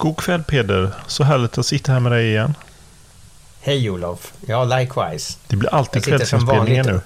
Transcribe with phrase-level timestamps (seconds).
[0.00, 0.90] God kväll Peder.
[1.06, 2.54] Så härligt att sitta här med dig igen.
[3.60, 4.32] Hej Olof.
[4.46, 5.38] Ja, likewise.
[5.46, 7.00] Det blir alltid kvällsinspelningar nu.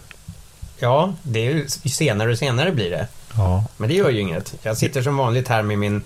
[0.79, 3.07] Ja, det är ju senare och senare blir det.
[3.37, 3.65] Ja.
[3.77, 4.55] Men det gör ju inget.
[4.63, 6.03] Jag sitter som vanligt här med min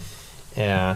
[0.55, 0.93] eh,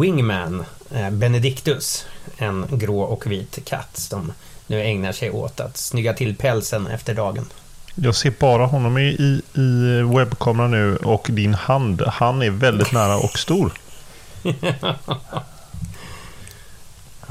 [0.00, 2.06] wingman, eh, Benedictus.
[2.38, 4.32] En grå och vit katt som
[4.66, 7.46] nu ägnar sig åt att snygga till pälsen efter dagen.
[7.94, 12.02] Jag ser bara honom i, i, i webbkameran nu och din hand.
[12.06, 13.72] Han är väldigt nära och stor.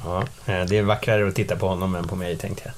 [0.04, 2.74] Ja, eh, det är vackrare att titta på honom än på mig tänkte jag.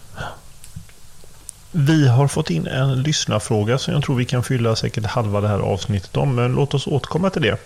[1.72, 5.48] Vi har fått in en lyssnarfråga som jag tror vi kan fylla säkert halva det
[5.48, 6.36] här avsnittet om.
[6.36, 7.58] Men låt oss återkomma till det.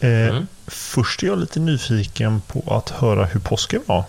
[0.00, 0.46] Eh, Mm.
[0.66, 4.04] Först är jag lite nyfiken på att höra hur påsken var.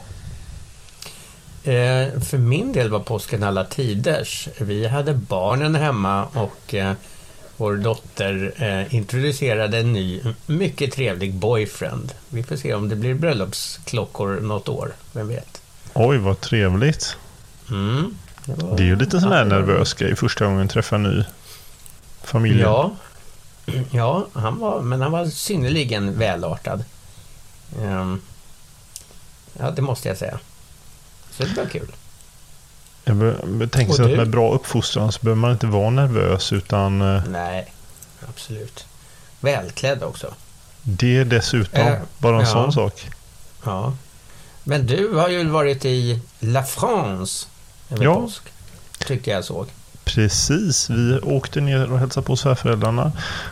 [1.63, 4.47] Eh, för min del var påsken alla tiders.
[4.57, 6.93] Vi hade barnen hemma och eh,
[7.57, 12.13] vår dotter eh, introducerade en ny, mycket trevlig boyfriend.
[12.29, 15.61] Vi får se om det blir bröllopsklockor något år, vem vet.
[15.93, 17.17] Oj, vad trevligt.
[17.69, 18.15] Mm,
[18.45, 21.23] var- Det är ju lite sån här det nervös grej första gången träffa en ny
[22.23, 22.61] familj.
[22.61, 22.91] Ja,
[23.91, 26.83] ja han var, men han var synnerligen välartad.
[27.81, 28.21] Ehm,
[29.59, 30.39] ja, det måste jag säga.
[31.31, 31.91] Så det var kul.
[33.05, 37.21] Jag tänker sig att med bra uppfostran så behöver man inte vara nervös utan eh,
[37.29, 37.71] Nej,
[38.29, 38.85] absolut.
[39.39, 40.33] Välklädd också.
[40.81, 42.51] det är dessutom Eh, bara en ja.
[42.51, 43.07] sån sak.
[43.65, 43.93] Ja.
[44.63, 47.47] Men du har ju varit i La France
[47.89, 48.15] över Ja.
[48.15, 48.43] påsk.
[49.07, 49.67] Tyckte jag såg.
[50.03, 53.11] Precis, vi åkte ner och hälsade på svärföräldrarna.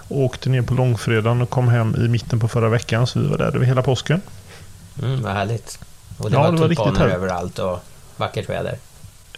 [0.09, 3.37] Åkte ner på långfredagen och kom hem i mitten på förra veckan så vi var
[3.37, 4.21] där över hela påsken.
[5.03, 5.79] Mm, vad härligt.
[6.17, 7.15] Och det Ja, var tulpaner härligt.
[7.15, 7.79] överallt och
[8.17, 8.77] vackert väder.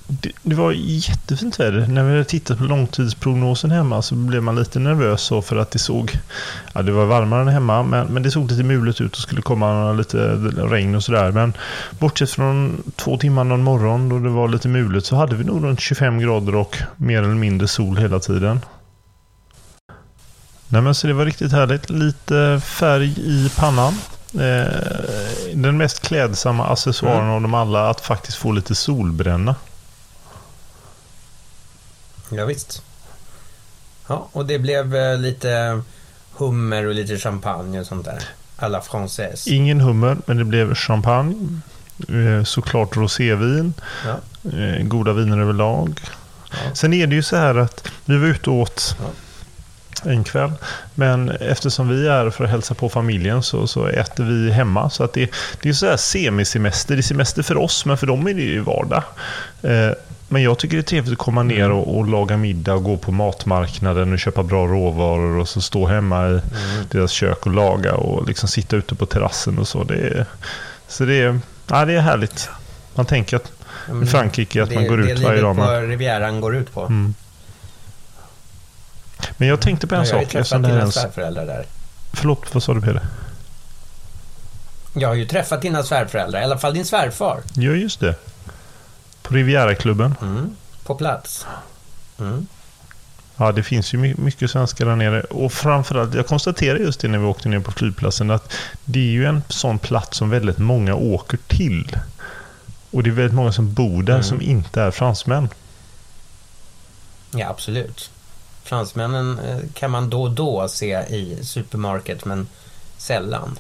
[0.07, 1.88] Det, det var jättefint väder.
[1.88, 5.71] När vi hade tittat på långtidsprognosen hemma så blev man lite nervös så för att
[5.71, 6.19] det såg...
[6.73, 9.41] Ja, det var varmare än hemma men, men det såg lite mulet ut och skulle
[9.41, 10.17] komma lite
[10.57, 11.31] regn och sådär.
[11.31, 11.53] Men
[11.99, 15.63] bortsett från två timmar någon morgon då det var lite mulet så hade vi nog
[15.63, 18.59] runt 25 grader och mer eller mindre sol hela tiden.
[20.67, 21.89] Nej men så det var riktigt härligt.
[21.89, 23.93] Lite färg i pannan.
[24.33, 27.29] Eh, den mest klädsamma accessoaren Mm.
[27.29, 29.55] av dem alla att faktiskt få lite solbränna.
[32.29, 32.81] Ja, visst.
[34.07, 35.81] Ja, och det blev eh, lite
[36.37, 38.23] hummer och lite champagne och sånt där.
[38.57, 39.49] Alla française.
[39.49, 41.59] Ingen hummer, men det blev champagne.
[42.09, 43.73] Eh, Såklart rosévin.
[44.05, 44.49] Ja.
[44.59, 45.99] eh, Goda viner överlag.
[46.51, 46.57] Ja.
[46.73, 48.95] Sen är det ju så här att vi var ute och åt
[50.03, 50.51] en kväll.
[50.95, 54.89] Men eftersom vi är för att hälsa på familjen så, så äter vi hemma.
[54.89, 55.29] Så att det,
[55.61, 56.95] det är så här semisemester.
[56.95, 59.03] Det är semester för oss, men för dem är det ju vardag.
[60.27, 62.97] Men jag tycker det är trevligt att komma ner och, och laga middag och gå
[62.97, 66.39] på matmarknaden och köpa bra råvaror och så stå hemma i
[66.91, 69.83] deras kök och laga och liksom sitta ute på terrassen och så.
[69.83, 70.25] Det är,
[70.87, 72.49] så det är, ja, det är härligt.
[72.95, 73.51] Man tänker att
[73.89, 75.55] Ja, i Frankrike att det, man går det ut varje dag.
[75.55, 76.81] på Men, Rivieran går ut på.
[76.85, 77.13] mm.
[79.37, 80.31] men jag tänkte på en Ja, jag har ju sak.
[80.31, 81.66] träffat det är dina svärföräldrar där.
[82.13, 83.01] förlåt, vad sa du Peder?
[84.93, 87.41] Jag har ju träffat dina svärföräldrar, i alla fall din svärfar.
[87.53, 88.16] Ja, just det.
[89.27, 90.16] På Riviera-klubben.
[90.22, 90.55] Mm.
[90.85, 91.45] På plats.
[92.19, 92.47] Mm.
[93.37, 95.22] Ja, det finns ju my- mycket svenskar där nere.
[95.22, 98.53] Och framförallt, jag konstaterade just det när vi åkte ner på flygplatsen, att
[98.85, 101.97] det är ju en sån plats som väldigt många åker till.
[102.91, 104.23] Och det är väldigt många som bor där Mm.
[104.23, 105.49] som inte är fransmän.
[107.31, 108.09] Ja, absolut.
[108.63, 112.47] Fransmännen eh, kan man då och då se i supermarket, men
[112.97, 113.59] sällan.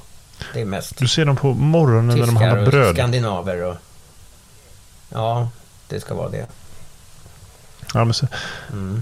[0.53, 2.95] Det är mest Du ser dem på morgonen när de handlar bröd.
[2.95, 3.75] skandinaver och...
[5.09, 5.49] Ja,
[5.87, 6.45] det ska vara det.
[7.93, 8.27] Ja, men så,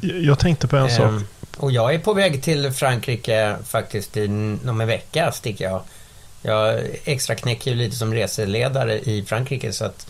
[0.02, 1.06] Jag tänkte på en sak.
[1.06, 1.28] Ehm,
[1.58, 4.28] och jag är på väg till Frankrike faktiskt i,
[4.68, 5.82] om en vecka sticker jag.
[6.42, 10.08] Jag extra knäcker ju lite som reseledare i Frankrike så att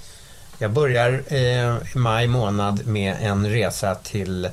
[0.57, 4.45] jag börjar eh, i maj månad med en resa till,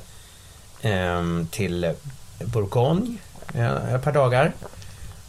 [0.81, 1.93] eh, till
[2.39, 3.17] Bourgogne
[3.53, 4.51] eh, ett par dagar.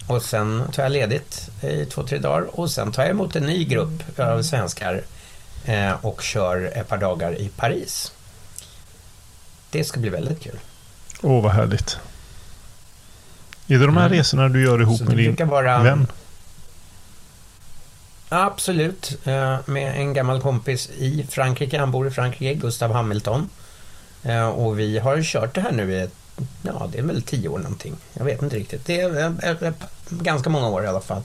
[0.07, 3.47] Och sen tar jag ledigt i två, tre dagar och sen tar jag emot en
[3.47, 5.03] ny grupp av svenskar
[6.01, 8.13] och kör ett par dagar i Paris.
[9.71, 10.59] Det ska bli väldigt kul.
[11.23, 11.99] Åh, vad härligt.
[13.67, 14.19] Är det de här Mm.
[14.19, 16.07] resorna du gör ihop Så med din vara- vän?
[18.29, 21.79] Absolut, eh, med en gammal kompis i Frankrike.
[21.79, 23.49] Han bor i Frankrike, Gustav Hamilton.
[24.23, 26.09] Eh, Och vi har kört det här nu i,
[26.63, 27.97] ja det är väl tio år någonting.
[28.13, 28.87] Jag vet inte riktigt.
[28.87, 29.73] Det är eh, eh,
[30.11, 31.23] ganska många år i alla fall.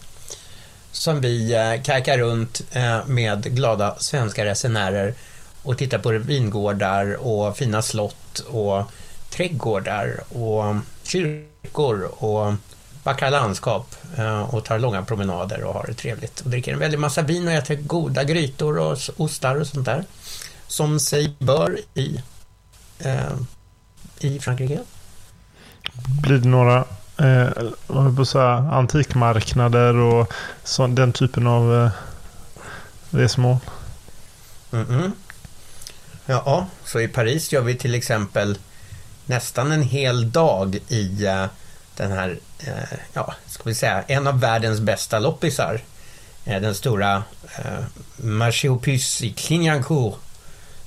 [0.98, 5.14] Som vi eh, kajkar runt eh, med glada svenska resenärer
[5.64, 8.84] och tittar på vingårdar och fina slott och
[9.30, 12.54] trädgårdar och kyrkor och
[13.04, 16.40] vackra landskap eh, och tar långa promenader och har det trevligt.
[16.40, 20.04] Och dricker en väldig massa vin och äter goda grytor och ostar och sånt där.
[20.68, 22.22] Som sig bör i,
[23.00, 23.38] eh,
[24.20, 24.80] i Frankrike.
[26.22, 26.86] Blir det några
[27.20, 30.34] eh, på säga, antikmarknader och
[30.64, 31.92] så, den typen av eh,
[33.10, 33.58] resmål?
[34.72, 35.12] Mm-mm.
[36.26, 38.58] Ja, så i Paris gör vi till exempel
[39.26, 41.46] nästan en hel dag i eh,
[41.98, 45.82] den här, eh, ja, ska vi säga, en av världens bästa loppisar.
[46.46, 47.24] Eh, den stora
[47.58, 47.84] eh,
[48.18, 50.16] Marché aux i Clignancourt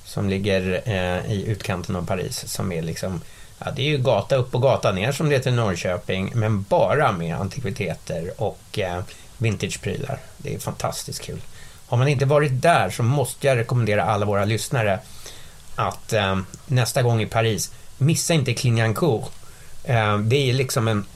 [0.05, 3.21] som ligger eh, i utkanten av Paris som är liksom
[3.65, 6.63] Ja, det är ju gata upp och gata ner som det heter i Norrköping, men
[6.63, 9.03] bara med antikviteter och eh,
[9.39, 10.19] vintageprylar.
[10.37, 11.41] Det är fantastiskt kul.
[11.87, 14.99] Har man inte varit där så måste jag rekommendera alla våra lyssnare
[15.75, 19.31] att eh, nästa gång i Paris, missa inte Clignancourt.
[19.85, 21.07] Eh, det är liksom en...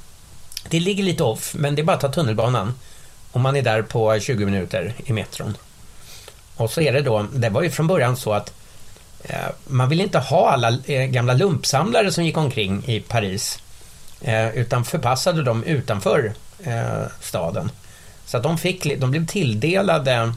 [0.68, 2.74] Det ligger lite off, men det är bara att ta tunnelbanan.
[3.32, 5.56] Och man är där på 20 minuter i metron.
[6.56, 8.52] Och så är det då, det var ju från början så att
[9.24, 13.58] Eh, man ville inte ha alla eh, gamla lumpsamlare som gick omkring i Paris.
[14.20, 16.32] Eh, utan förpassade dem utanför
[17.20, 17.70] staden.
[18.26, 20.32] Så att de, fick, de blev tilldelade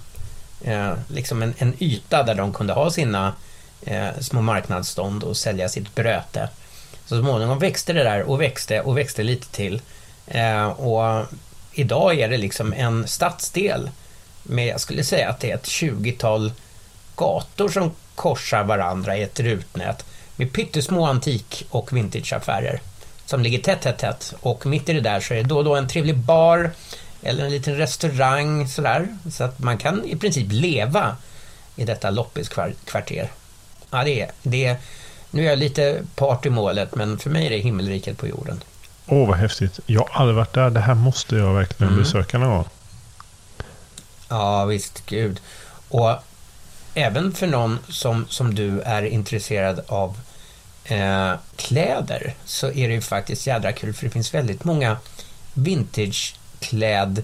[1.07, 3.33] liksom en, en yta där de kunde ha sina
[4.19, 6.49] små marknadsstånd och sälja sitt bröte.
[7.05, 9.81] Så småningom växte det där och växte och växte lite till.
[10.75, 11.25] Och
[11.73, 13.89] idag är det liksom en stadsdel
[14.43, 16.51] med, jag skulle säga att det är ett 20-tal
[17.15, 20.05] gator som korsar varandra i ett rutnät
[20.35, 22.81] med pyttesmå antik och vintageaffärer
[23.25, 24.33] som ligger tätt, tätt, tätt.
[24.41, 26.71] Och mitt i det där så är det då och då en trevlig bar
[27.21, 29.07] eller en liten restaurang sådär.
[29.31, 31.15] Så att man kan i princip leva
[31.75, 33.31] i detta loppiskvarter.
[33.91, 34.77] Ja, det är, det är,
[35.31, 38.63] nu är jag lite part i målet, men för mig är det himmelriket på jorden.
[39.05, 39.79] Åh, vad häftigt.
[39.85, 40.69] Jag har aldrig varit där.
[40.69, 42.03] Det här måste jag verkligen Mm.
[42.03, 42.67] besöka någon gång.
[44.29, 45.39] Ja, visst, gud.
[45.89, 46.11] Och
[46.97, 50.17] även för någon som, som du är intresserad av
[50.85, 54.97] eh, kläder så är det ju faktiskt jädra kul för det finns väldigt många
[55.53, 57.23] vintagekläd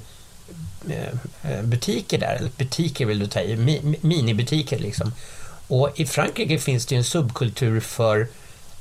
[0.89, 5.13] eh, eh, butiker där, eller butiker vill du ta i, mi, minibutiker liksom.
[5.67, 8.27] Och i Frankrike finns det ju en subkultur för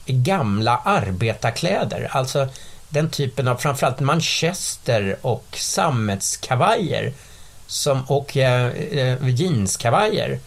[0.06, 2.48] gamla arbetarkläder, alltså
[2.88, 7.12] den typen av framförallt manchester och sammetskavajer
[7.66, 10.38] som, och eh, eh, jeanskavajer.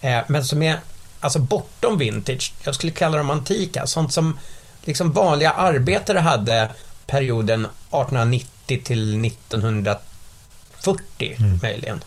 [0.00, 0.80] Eh, men som är
[1.20, 2.52] alltså bortom vintage.
[2.62, 3.86] Jag skulle kalla dem antika.
[3.86, 4.38] Sånt som
[4.84, 6.68] liksom vanliga arbetare hade
[7.06, 12.00] perioden 1890 till 1940 möjligen.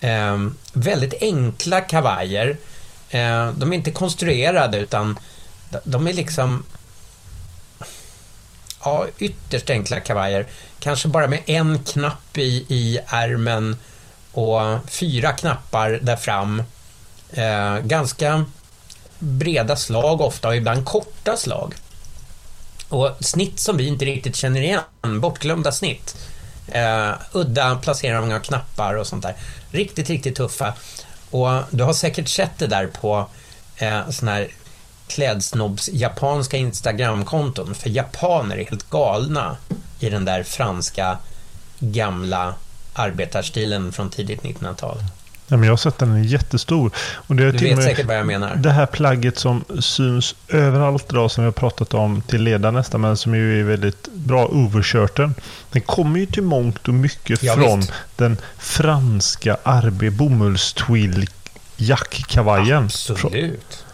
[0.00, 0.36] Eh,
[0.72, 2.56] väldigt enkla kavajer.
[3.10, 5.18] Eh, de är inte konstruerade utan
[5.70, 6.64] de- de är liksom
[8.84, 10.46] ja, ytterst enkla kavajer.
[10.80, 13.76] Kanske bara med en knapp i, i ärmen
[14.32, 14.60] och
[14.90, 16.62] fyra knappar där fram.
[17.32, 18.44] Eh, ganska
[19.18, 21.74] breda slag ofta och ibland korta slag.
[22.88, 26.16] Och snitt som vi inte riktigt känner igen, bortglömda snitt.
[26.68, 29.34] Eh, udda placeringar av knappar och sånt där.
[29.70, 30.74] Riktigt, riktigt tuffa.
[31.30, 33.26] Och du har säkert sett det där på
[33.76, 34.48] eh, sån här
[35.06, 37.74] klädsnobbs japanska Instagramkonton.
[37.74, 39.56] För japaner är helt galna
[40.00, 41.18] i den där franska
[41.78, 42.54] gamla
[42.92, 44.98] arbetarstilen från tidigt 1900-tal.
[45.50, 46.90] Ja, men jag har sett den, den är jättestor.
[47.14, 48.56] Och det är Du vet med säkert vad jag menar.
[48.56, 53.00] Det här plagget som syns överallt idag som vi har pratat om till leda nästan,
[53.00, 55.34] men som ju är väldigt bra, overshirten.
[55.72, 57.92] Den kommer ju till mångt och mycket Ja, från visst.
[58.16, 61.28] den franska Arbe bomullstwill
[61.76, 62.88] jackkavajen.
[62.90, 63.84] Från- Absolut.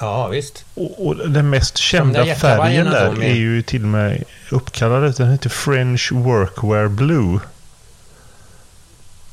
[0.00, 0.64] Ja, visst.
[0.74, 4.24] Och, och den mest kända jättevajrarna färgen där de är- är ju till och med
[4.50, 5.14] uppkallad.
[5.16, 7.38] Den heter French Workwear Blue.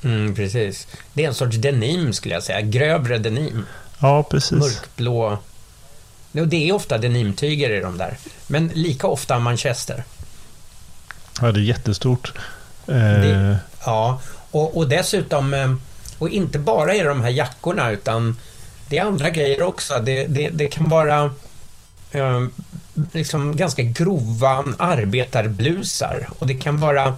[0.03, 0.88] Mm, precis.
[1.13, 2.62] Det är en sorts denim skulle jag säga.
[2.62, 3.65] Grövre denim.
[4.00, 4.51] Ja, precis.
[4.60, 5.38] Mörkblå.
[6.34, 8.17] Och det är ofta denimtyger i de där.
[8.48, 10.03] Men lika ofta manchester.
[11.41, 12.34] Ja, det är jättestort.
[12.88, 15.74] Eh, Det- Ja, och, och dessutom, eh,
[16.17, 18.38] och inte bara i de här jackorna utan
[18.89, 20.00] det är andra grejer också.
[20.03, 21.34] Det, det, det kan vara
[22.12, 22.41] eh,
[23.12, 27.15] liksom ganska grova arbetarblusar och det kan vara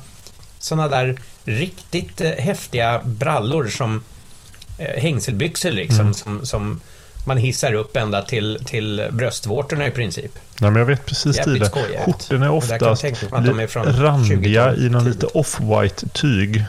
[0.64, 4.04] sådana där riktigt eh, häftiga brallor som
[4.78, 6.82] eh, hängselbyxor liksom som, som
[7.26, 10.32] man hissar upp ända till, till bröstvårtorna i princip.
[10.60, 12.02] Nej, men jag vet precis Jävligt skojigt.
[12.06, 16.66] Skjortorna är oftast är från randiga 20-talet i någon lite off-white tyg.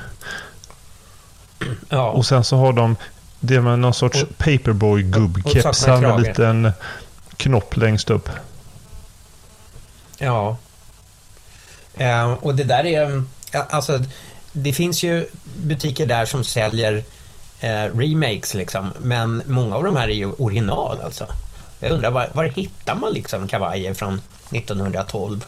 [1.88, 2.96] Ja, Och sen så har de
[3.40, 6.20] det med någon sorts paperboy-gubbkepsar med krage.
[6.20, 6.72] liten
[7.36, 8.28] knopp längst upp.
[10.18, 10.56] Ja.
[11.94, 13.22] Eh, och det där är...
[13.54, 14.00] ja, Alltså,
[14.52, 17.02] det finns ju butiker där som säljer
[17.60, 18.92] eh, remakes liksom.
[19.00, 21.26] Men många av de här är ju original alltså.
[21.80, 24.20] Jag undrar var, var hittar man liksom kavajer från
[24.50, 25.44] 1912?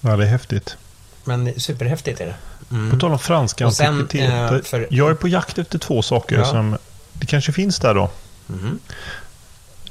[0.00, 0.76] Ja, det är häftigt.
[1.24, 2.34] Men superhäftigt är det.
[2.68, 2.98] På Mm.
[3.00, 4.62] tal om franska Och sen, antikviteter.
[4.64, 6.44] för- Jag är på jakt efter två saker Ja.
[6.44, 6.76] som
[7.12, 8.10] det kanske finns där då.
[8.46, 8.78] Mhm.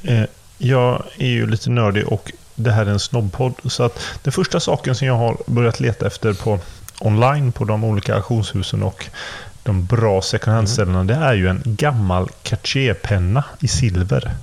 [0.03, 0.23] Eh,
[0.57, 3.53] jag är ju lite nördig och det här är en snobbpodd.
[3.65, 6.59] Så att den första saken som jag har börjat leta efter på
[6.99, 9.05] online på de olika auktionshusen och
[9.63, 14.35] de bra second hand-ställena det är ju en gammal Cartier-penna i silver.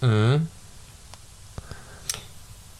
[0.00, 0.46] Mm.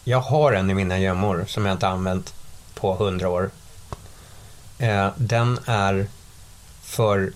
[0.03, 2.33] Jag har en i mina gömmor som jag inte använt
[2.73, 3.49] på hundra år.
[4.77, 6.07] Eh, den är
[6.81, 7.31] för,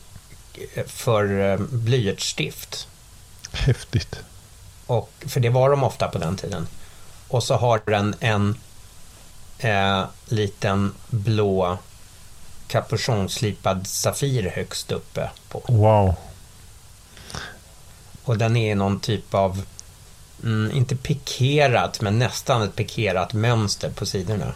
[0.86, 2.88] för eh, blyertsstift.
[3.52, 4.24] Häftigt.
[4.88, 6.68] Och, för det var de ofta på den tiden.
[7.28, 8.58] Och så har den en
[9.60, 11.78] eh, liten blå
[12.68, 15.62] kapuschonslipad safir högst uppe på.
[15.68, 16.16] Wow.
[18.24, 19.62] Och den är någon typ av,
[20.44, 24.54] mm, inte pikerat, men nästan ett pikerat mönster på sidorna.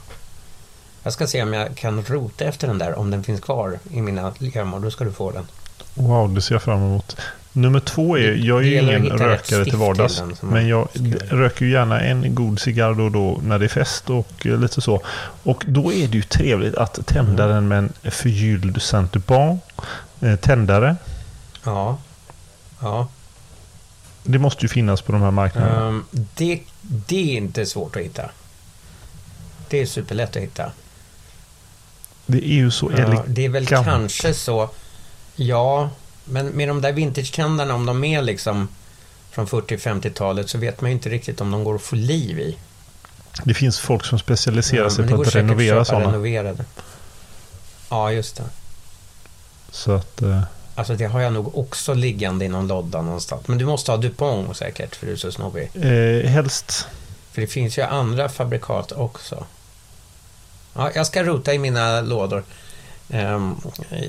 [1.04, 4.02] Jag ska se om jag kan rota efter den där, om den finns kvar i
[4.02, 4.80] mina gömmor.
[4.80, 5.48] Då ska du få den.
[5.94, 7.18] Wow, det ser jag fram emot.
[7.58, 10.24] Nummer två är, jag är ju ingen rökare till vardags.
[10.42, 10.88] Men jag
[11.30, 14.60] röker ju gärna en god cigarr då och då när det är fest och eh,
[14.60, 15.02] lite så.
[15.44, 17.56] Och då är det ju trevligt att tända Mm.
[17.56, 19.62] den med en förgylld Saint-Dupont
[20.22, 20.96] eh, tändare.
[21.64, 21.98] Ja.
[22.82, 23.08] Ja.
[24.24, 25.88] Det måste ju finnas på de här marknaderna.
[25.88, 28.30] Ehm, det, det är inte svårt att hitta.
[29.70, 30.72] Det är superlätt att hitta.
[32.26, 33.26] Det är ju så Ja, elegant.
[33.28, 34.70] det är väl kanske så.
[35.36, 35.90] Ja,
[36.30, 38.68] men med de där vintage-tändarna, om de är liksom
[39.32, 42.58] från 40-50-talet så vet man ju inte riktigt om de går att få liv i.
[43.44, 46.06] Det finns folk som specialiserar Ja, sig på att renovera sådana.
[46.08, 46.66] Renoverade.
[47.90, 48.44] Ja, just det.
[49.72, 50.42] Så att, eh,
[50.76, 53.48] Alltså det har jag nog också liggande i någon lodda någonstans.
[53.48, 55.70] Men du måste ha Dupont säkert, för du är så snobbig.
[55.74, 56.88] eh, helst.
[57.32, 59.46] För det finns ju andra fabrikat också.
[60.74, 62.44] Ja, jag ska rota i mina lådor.
[63.10, 63.56] Ehm,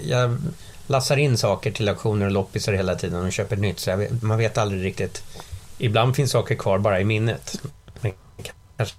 [0.04, 0.38] jag
[0.88, 3.78] lassar in saker till auktioner och loppisar hela tiden och köper nytt.
[3.78, 5.22] Så vet, man vet aldrig riktigt.
[5.78, 7.60] Ibland finns saker kvar bara i minnet.
[8.00, 8.12] Men
[8.76, 8.96] kanske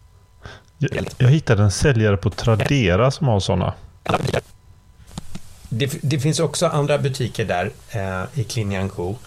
[0.77, 3.73] Jag, jag hittade en säljare på Tradera som har sådana.
[5.69, 9.17] Det, det finns också andra butiker där eh, i Clignancourt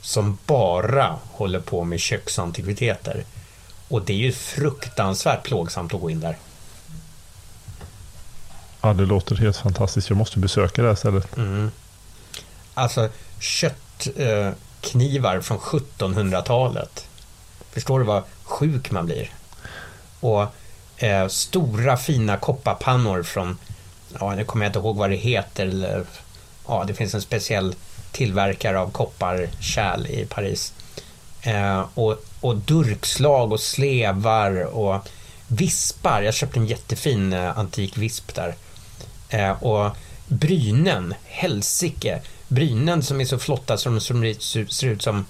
[0.00, 3.24] som bara håller på med köksantikviteter.
[3.88, 6.36] Och det är ju fruktansvärt plågsamt att gå in där.
[8.80, 10.08] Ja, det låter helt fantastiskt.
[10.10, 11.36] Jag måste besöka det här stället.
[11.36, 11.70] Mm.
[12.78, 13.08] Alltså
[13.40, 17.06] köttknivar eh, från 1700-talet.
[17.72, 19.30] Förstår du vad sjuk man blir?
[20.20, 20.46] Och
[20.96, 23.58] eh, stora fina kopparpannor från,
[24.20, 25.66] ja nu kommer jag inte ihåg vad det heter.
[25.66, 26.04] Eller,
[26.68, 27.74] ja, det finns en speciell
[28.12, 30.72] tillverkare av kopparkärl i Paris.
[31.42, 35.08] Eh, och, och durkslag och slevar och
[35.48, 36.22] vispar.
[36.22, 38.54] Jag köpte en jättefin eh, antik visp där.
[39.28, 42.20] Eh, och brynen, helsike.
[42.48, 45.26] Brynen som är så flotta som, som ser, ut som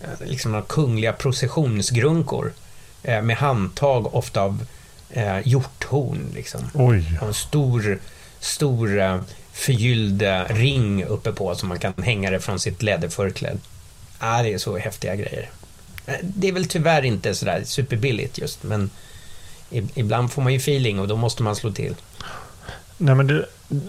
[0.00, 2.52] eh, liksom kungliga processionsgrunkor.
[3.04, 4.66] Eh, med handtag ofta av
[5.10, 6.30] eh, hjorthorn.
[6.34, 6.60] Liksom.
[6.74, 7.18] Oj.
[7.20, 7.98] Och en stor,
[8.40, 9.20] stor eh,
[9.52, 13.58] förgylld ring uppe på som man kan hänga det från sitt läderförkläde.
[14.18, 15.50] Ah, det är så häftiga grejer.
[16.22, 18.90] Det är väl tyvärr inte sådär superbilligt just, men
[19.94, 21.94] ibland får man ju feeling och då måste man slå till.
[22.98, 23.46] Nej, men det,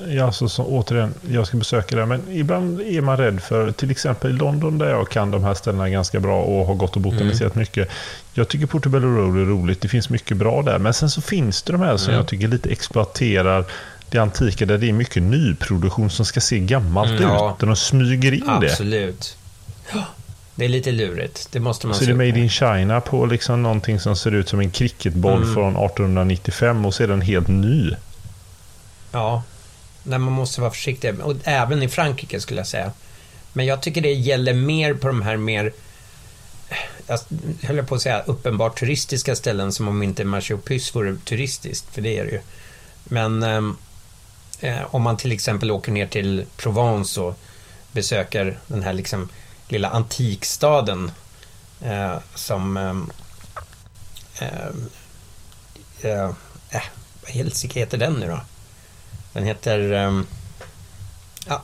[0.08, 3.92] ja, alltså, så, återigen, jag ska besöka det, men ibland är man rädd för, till
[3.92, 7.02] exempel i London där jag kan de här ställena ganska bra och har gått och
[7.02, 7.62] botaniserat mm.
[7.62, 7.90] mycket.
[8.34, 11.64] Jag tycker Portobello Road är roligt, det finns mycket bra där, men sen så finns
[11.64, 12.20] det de här som mm.
[12.20, 13.66] jag tycker lite exploaterar
[14.10, 17.60] det antika där det är mycket nyproduktion som ska se gammalt mm, ut.
[17.60, 18.62] Där de smyger in absolut.
[18.62, 18.72] det.
[18.72, 19.38] Absolut.
[20.56, 21.48] Det är lite lurigt.
[21.52, 24.50] Det måste man Så det är Made in China på liksom någonting som ser ut
[24.50, 25.54] som en cricketboll mm.
[25.54, 27.92] från 1895 och så den helt ny.
[29.16, 29.44] Ja,
[30.04, 31.20] Nej, man måste vara försiktig.
[31.20, 32.92] Och även i Frankrike skulle jag säga.
[33.54, 35.74] Men jag tycker det gäller mer på de här mer
[37.08, 37.20] jag
[37.62, 40.58] höll på att säga uppenbart turistiska ställen som om inte Marché
[40.94, 42.42] vore turistiskt, för det är det ju.
[43.04, 43.78] Men ehm,
[44.60, 47.40] eh, om man till exempel åker ner till Provence och
[47.92, 49.30] besöker den här liksom
[49.68, 51.12] lilla antikstaden
[51.82, 54.68] eh, som eh, eh,
[56.02, 56.32] eh,
[57.22, 58.40] vad helsike heter den nu då?
[59.36, 59.92] Den heter...
[59.92, 60.28] Um,
[61.48, 61.64] ja,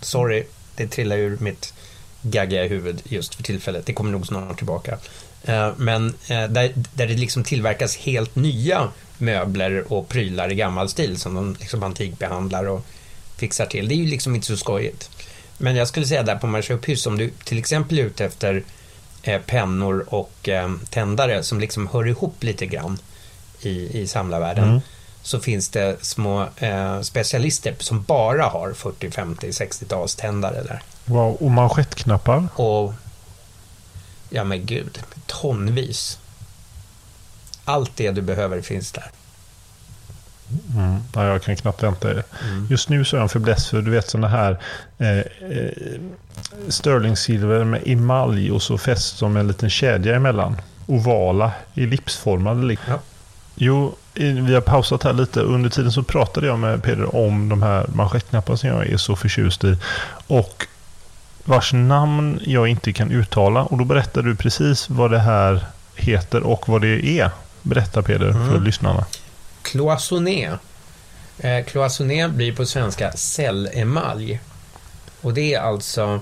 [0.00, 0.44] sorry,
[0.76, 1.74] det trillar ur mitt
[2.22, 3.86] gaggiga huvud just för tillfället.
[3.86, 4.98] Det kommer nog snart tillbaka.
[5.48, 8.88] Uh, men uh, där, där det liksom tillverkas helt nya
[9.18, 12.84] möbler och prylar i gammal stil som de liksom antikbehandlar och
[13.36, 13.88] fixar till.
[13.88, 15.10] Det är ju liksom inte så skojigt.
[15.58, 18.64] Men jag skulle säga där på Marché om du till exempel är ute efter
[19.22, 22.98] eh, pennor och eh, tändare som liksom hör ihop lite grann
[23.62, 24.68] i, i samlarvärlden.
[24.68, 24.80] Mm
[25.22, 30.82] så finns det små eh, specialister som bara har 40, 50, 60-talständare där.
[31.04, 32.48] Wow, och manschettknappar?
[32.54, 32.94] Och,
[34.30, 36.18] ja men gud, tonvis.
[37.64, 39.10] Allt det du behöver finns där.
[40.76, 41.00] Mm.
[41.14, 42.10] Ja, jag kan knappt vänta.
[42.10, 42.22] Mm.
[42.70, 44.58] Just nu så är jag en fäbless för du vet sådana här
[44.98, 46.00] eh, eh,
[46.68, 50.56] Sterling-silver med emalj och så fäst som en liten kedja emellan.
[50.86, 52.76] Ovala, ellipsformade.
[52.88, 52.98] Ja.
[53.54, 55.40] Jo, vi har pausat här lite.
[55.40, 59.16] Under tiden så pratade jag med Peder om de här manschettknapparna som jag är så
[59.16, 59.76] förtjust i.
[60.26, 60.66] Och
[61.44, 63.62] vars namn jag inte kan uttala.
[63.62, 65.66] Och då berättar du precis vad det här
[65.96, 67.30] heter och vad det är.
[67.62, 68.48] Berätta Peder mm.
[68.48, 69.04] för lyssnarna.
[69.62, 70.50] Cloisonné.
[71.38, 74.40] Eh, cloisonné blir på svenska cellemalj.
[75.20, 76.20] Och det är alltså,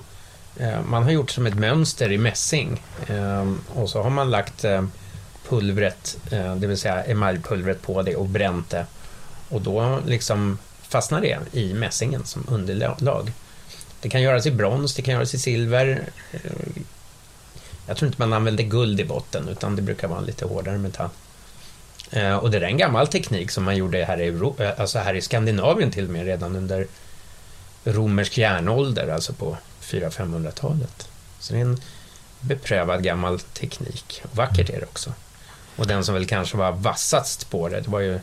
[0.57, 2.81] eh, man har gjort som ett mönster i mässing.
[3.07, 4.83] Eh, och så har man lagt eh,
[5.51, 8.85] pulvret, eh, det vill säga emaljpulvret på det och bränt det.
[9.49, 13.31] Och då liksom fastnar det i mässingen som underlag.
[14.01, 16.03] Det kan göras i brons, det kan göras i silver.
[16.31, 16.39] Eh,
[17.87, 20.77] jag tror inte man använder guld i botten utan det brukar vara en lite hårdare
[20.77, 21.09] metall.
[22.11, 25.13] Eh, och det är en gammal teknik som man gjorde här i, Europa, alltså här
[25.13, 26.87] i Skandinavien till och med redan under
[27.83, 31.07] romersk järnålder, alltså på 400-500-talet.
[31.39, 31.81] Så det är en
[32.41, 34.21] beprövad gammal teknik.
[34.31, 35.13] Vackert är det också.
[35.75, 38.19] Och den som väl kanske var vassast på det, det var ju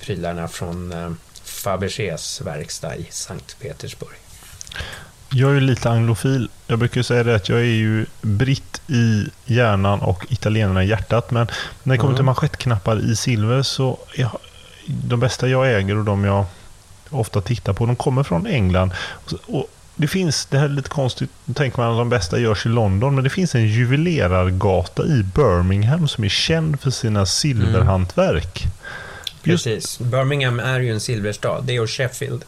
[0.00, 1.10] prylarna från eh,
[1.44, 4.16] Fabergés verkstad i Sankt Petersburg.
[5.30, 6.50] Jag är ju lite anglofil.
[6.66, 11.30] Jag brukar säga det att jag är ju britt i hjärnan och italienarna i hjärtat.
[11.30, 11.46] Men
[11.82, 12.16] när det kommer mm.
[12.16, 14.30] till manschettknappar i silver så är
[14.86, 16.44] de bästa jag äger och de jag
[17.10, 18.92] ofta tittar på, de kommer från England.
[19.46, 22.66] Och det finns, det här är lite konstigt, nu tänker man att de bästa görs
[22.66, 28.62] i London, men det finns en juvelerargata i Birmingham som är känd för sina silverhantverk.
[28.62, 28.72] Mm.
[29.42, 32.44] Precis, Birmingham är ju en silverstad, det är Sheffield.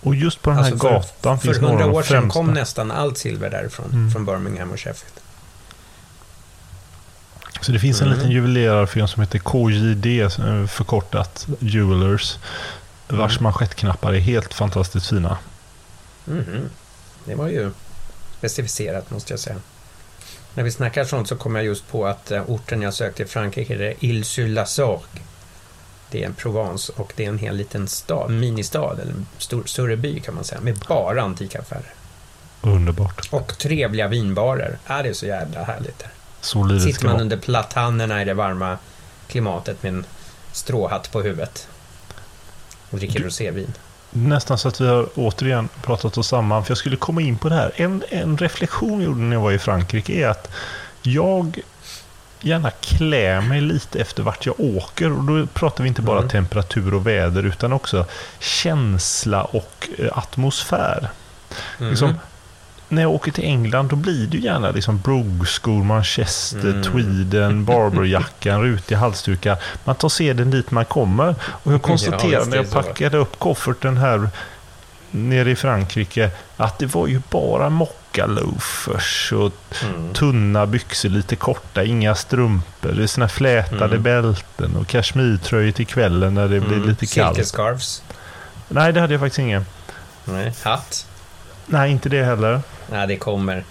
[0.00, 2.02] Och just på den här alltså för, gatan finns några av de För hundra år
[2.02, 4.10] sedan kom nästan allt silver därifrån, mm.
[4.10, 5.14] från Birmingham och Sheffield.
[7.60, 8.18] Så det finns en mm.
[8.18, 12.38] liten juvelerarfirma som heter KJD, eh, förkortat Jewelers,
[13.08, 13.42] vars mm.
[13.42, 15.38] manschettknappar är helt fantastiskt fina.
[16.30, 16.68] Mm.
[17.24, 17.70] Det var ju
[18.38, 19.56] specificerat måste jag säga.
[20.54, 23.26] När vi snackar sånt så kommer jag just på att uh, orten jag sökte i
[23.26, 25.22] Frankrike är Ile-sur-la-Sorgue.
[26.10, 29.96] Det är en Provence och det är en hel liten stad, ministad, eller stor, större
[29.96, 31.94] by kan man säga, med bara antikaffärer.
[32.62, 33.28] Underbart.
[33.30, 34.78] Och trevliga vinbarer.
[34.86, 36.10] Ja, det är så jävla härligt där.
[36.78, 38.78] Sitter man under platanerna i det varma
[39.26, 40.06] klimatet med en
[40.52, 41.68] stråhatt på huvudet
[42.90, 43.72] och dricker rosévin
[44.10, 46.64] nästan så att vi har återigen pratat oss samman.
[46.64, 47.72] För jag skulle komma in på det här.
[47.76, 50.50] En, en reflektion jag gjorde när jag var i Frankrike är att
[51.02, 51.60] jag
[52.40, 55.12] gärna klär mig lite efter vart jag åker.
[55.12, 56.30] Och då pratar vi inte bara mm.
[56.30, 58.06] temperatur och väder utan också
[58.38, 61.10] känsla och eh, atmosfär.
[61.78, 61.90] Mm.
[61.90, 62.14] Liksom,
[62.88, 66.82] när jag åker till England då blir det gärna liksom brogueskor, manchester, mm.
[66.82, 69.56] tweeden, barberjackan, rutig halsdukar.
[69.84, 71.34] Man tar seden dit man kommer.
[71.42, 74.28] Och jag konstaterar när jag packade upp kofferten här
[75.10, 79.52] nere i Frankrike att det var ju bara mopp tjocka loafers och
[80.14, 82.92] tunna byxor, lite korta, inga strumpor.
[82.92, 84.02] Det är såna flätade Mm.
[84.02, 87.36] bälten och kashmirtröjor till kvällen när det blir lite kallt.
[87.36, 88.02] Silkescarves.
[88.68, 89.66] Nej, det hade jag faktiskt ingen.
[90.24, 90.52] Nej.
[90.64, 91.06] Hatt.
[91.66, 92.60] Nej, inte det heller.
[92.90, 93.64] Nej, det kommer.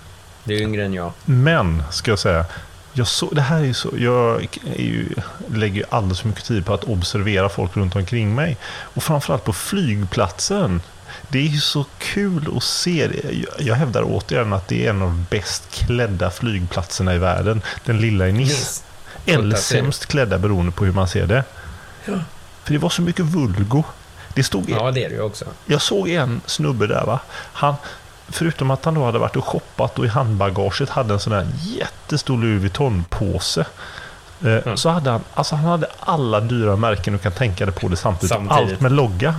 [0.43, 1.11] Du är yngre än jag.
[1.25, 2.45] Men, ska jag säga,
[2.93, 5.09] jag så, det här är så, jag är ju,
[5.47, 8.57] lägger ju alldeles för mycket tid på att observera folk runt omkring mig.
[8.67, 10.81] Och framförallt på flygplatsen.
[11.27, 13.09] Det är ju så kul att se.
[13.59, 17.61] Jag, hävdar återigen att det är en av de bäst klädda flygplatserna i världen.
[17.85, 18.53] Den lilla i Nice.
[18.53, 18.83] Nice.
[19.25, 21.43] Eller sämst klädda beroende på hur man ser det.
[22.63, 23.83] För det var så mycket vulgo.
[24.33, 25.45] Det stod Ja, det är det också.
[25.65, 27.19] jag såg en snubbe där va.
[27.53, 27.75] Han,
[28.29, 31.47] förutom att han då hade varit och shoppat och i handbagaget hade en sån där
[31.63, 33.65] jättestor Louis Vuitton-påse.
[34.45, 37.87] Eh, Så hade han, alltså han hade alla dyra märken och kan tänka dig på
[37.87, 38.29] det samtidigt.
[38.29, 38.71] Samtidigt.
[38.71, 39.35] Allt med logga.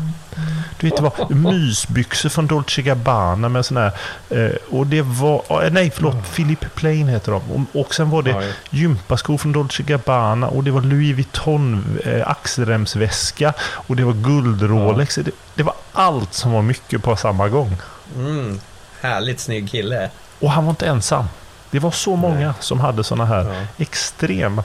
[0.80, 3.92] Du vet, det var mysbyxor från Dolce Gabbana med sån här...
[4.30, 5.42] Eh, och det var...
[5.64, 6.32] eh, Nej, förlåt.
[6.34, 7.66] Philip Plain heter de.
[7.72, 8.42] Och, sen var det ja.
[8.70, 15.14] gympaskor från Dolce Gabbana och det var Louis Vuitton axelremsväska och det var guld-Rolex.
[15.14, 17.76] Det, det var allt som var mycket på samma gång.
[18.16, 18.60] Mm.
[19.00, 20.10] Härligt snygg kille.
[20.40, 21.24] Och han var inte ensam.
[21.70, 23.66] Det var så många som hade såna här Ja.
[23.84, 24.64] extrema...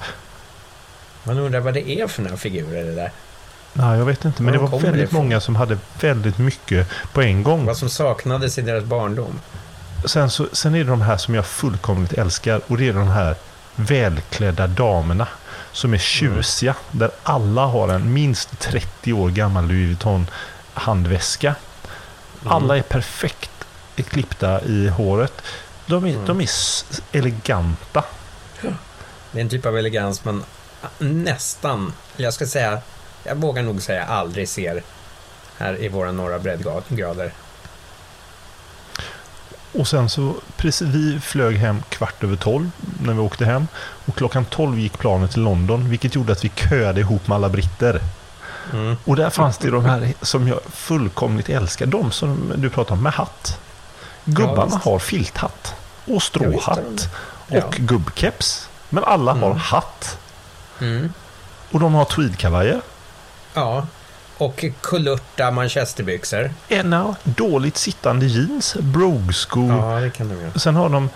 [1.23, 3.11] Man undrar vad det är för några figurer det där.
[3.73, 4.43] Nej, jag vet inte.
[4.43, 5.23] Men Var det de var väldigt ifrån?
[5.23, 7.65] många som hade väldigt mycket på en gång.
[7.65, 9.39] Vad som saknades i deras barndom.
[10.05, 12.61] Sen, så, sen är det de här som jag fullkomligt älskar.
[12.67, 13.35] Och det är de här
[13.75, 15.27] välklädda damerna.
[15.71, 16.75] Som är tjusiga.
[16.91, 20.27] Där alla har en minst 30 år gammal Louis Vuitton
[20.73, 21.55] handväska.
[22.45, 23.51] Alla är perfekt
[24.01, 25.33] klippta i håret.
[25.85, 26.49] De är, de är
[27.11, 28.03] eleganta.
[29.31, 30.43] Det är en typ av elegans man
[30.97, 32.79] nästan, jag ska säga,
[33.23, 34.83] jag vågar nog säga aldrig ser
[35.57, 37.33] här i våra norra breddgrader.
[39.71, 43.67] Och sen så, precis, vi flög hem kvart över tolv när vi åkte hem.
[44.05, 47.49] Och klockan tolv gick planet till London, vilket gjorde att vi köade ihop med alla
[47.49, 48.01] britter.
[48.73, 48.97] Mm.
[49.05, 51.85] Och där fanns det de här som jag fullkomligt älskar.
[51.85, 53.59] De som du pratar om med hatt.
[54.25, 54.77] Gubbarna visst.
[54.85, 55.75] har filthatt.
[56.05, 57.09] Och Ja, stråhatt.
[57.47, 57.57] de.
[57.61, 58.69] och gubbkeps.
[58.89, 60.17] Men alla har hatt.
[60.81, 61.13] Mm.
[61.71, 62.81] Och de har tweedkavajer.
[63.53, 63.87] Ja,
[64.37, 66.53] och kulörta manchesterbyxor.
[66.69, 68.75] Ena dåligt sittande jeans.
[68.79, 69.71] Brogueskor.
[69.73, 70.51] Ja, det kan de göra.
[70.59, 71.09] Sen har de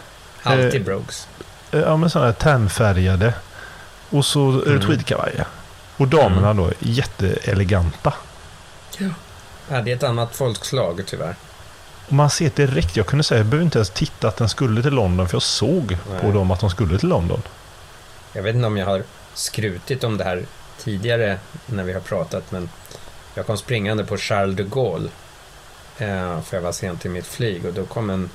[0.43, 1.28] Alltid Eh, brogues.
[1.72, 3.34] eh, ja, men såna här tärnfärgade.
[4.10, 4.82] Och så är det Mm.
[4.88, 5.46] tweedkavajer.
[5.98, 8.13] Och damerna då är jätteeleganta.
[9.70, 11.36] Ja, det är ett annat folkslag tyvärr.
[12.08, 14.82] Och man ser direkt, jag kunde säga, jag behöver inte ens titta att den skulle
[14.82, 16.34] till London, för jag såg på Nej.
[16.34, 17.41] dem att de skulle till London.
[18.34, 20.46] Jag vet inte om jag har skrutit om det här
[20.84, 22.70] tidigare när vi har pratat, men
[23.36, 25.10] jag kom springande på Charles de Gaulle.
[25.98, 28.30] Eh, för jag var sent i mitt flyg och då kom en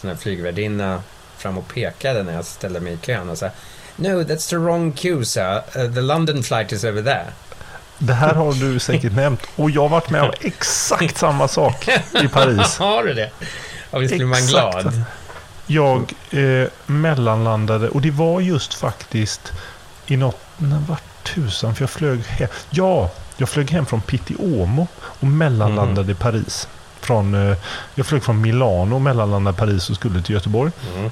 [0.00, 1.02] sån här flygvärdinna
[1.36, 3.50] fram och pekade när jag ställde mig i kön och sa
[3.96, 5.62] No, that's the wrong queue, sir.
[5.76, 7.26] Uh, the London flight is over there.
[7.98, 11.88] Det här har du säkert nämnt och jag har varit med om exakt samma sak
[12.22, 12.76] i Paris.
[12.78, 13.30] Har du det?
[13.90, 15.02] Ja, visst blir man glad.
[15.66, 19.52] Jag eh, mellanlandade och det var just faktiskt
[20.06, 22.48] i något, när var tusan, för jag flög hem.
[22.70, 26.68] Ja, jag flög hem från Pitiomo och mellanlandade i Paris.
[27.00, 27.56] Från, eh,
[27.94, 30.72] jag flög från Milano och mellanlandade i Paris och skulle till Göteborg.
[30.96, 31.10] Mm.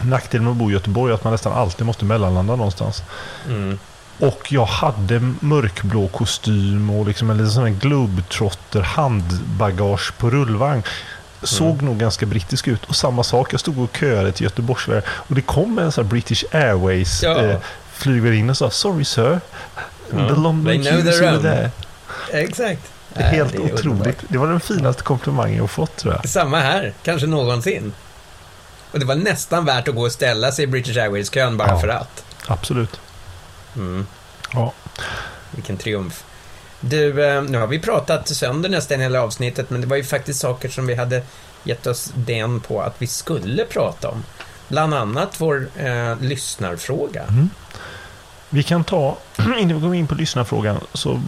[0.00, 3.02] Nackdelen med att bo i Göteborg är att man nästan alltid måste mellanlanda någonstans.
[3.48, 3.78] Mm.
[4.18, 10.82] Och jag hade mörkblå kostym och liksom en liten sån här globetrotter handbagage på rullvagn.
[11.42, 11.84] Såg Mm.
[11.84, 12.84] nog ganska brittisk ut.
[12.84, 15.02] Och samma sak, jag stod och köade till Göteborgsväg.
[15.08, 17.36] Och det kom en sån här British Airways Ja.
[17.44, 17.58] eh,
[17.92, 19.40] flygvärdinna och sa Sorry sir,
[20.10, 21.42] the London They know queue is their over own.
[21.42, 21.70] there.
[22.32, 22.80] Exakt.
[23.14, 23.86] Det är helt det är otroligt.
[23.86, 24.14] underbart.
[24.28, 26.28] Det var den finaste komplimangen jag fått tror jag.
[26.28, 27.92] Samma här, kanske någonsin.
[28.92, 31.80] Och det var nästan värt att gå och ställa sig i British Airways-kön bara Ja.
[31.80, 32.24] för att.
[32.46, 33.00] Absolut.
[33.78, 34.06] Mm.
[34.54, 34.72] Ja.
[35.50, 36.24] Vilken triumf.
[36.80, 40.40] Du, eh, nu har vi pratat sönder nästan hela avsnittet, men det var ju faktiskt
[40.40, 41.22] saker som vi hade
[41.64, 44.24] gett oss den på att vi skulle prata om.
[44.68, 47.24] Bland annat vår eh, lyssnarfråga.
[48.50, 49.18] Vi kan ta,
[49.58, 51.20] innan vi går in på lyssnarfrågan, så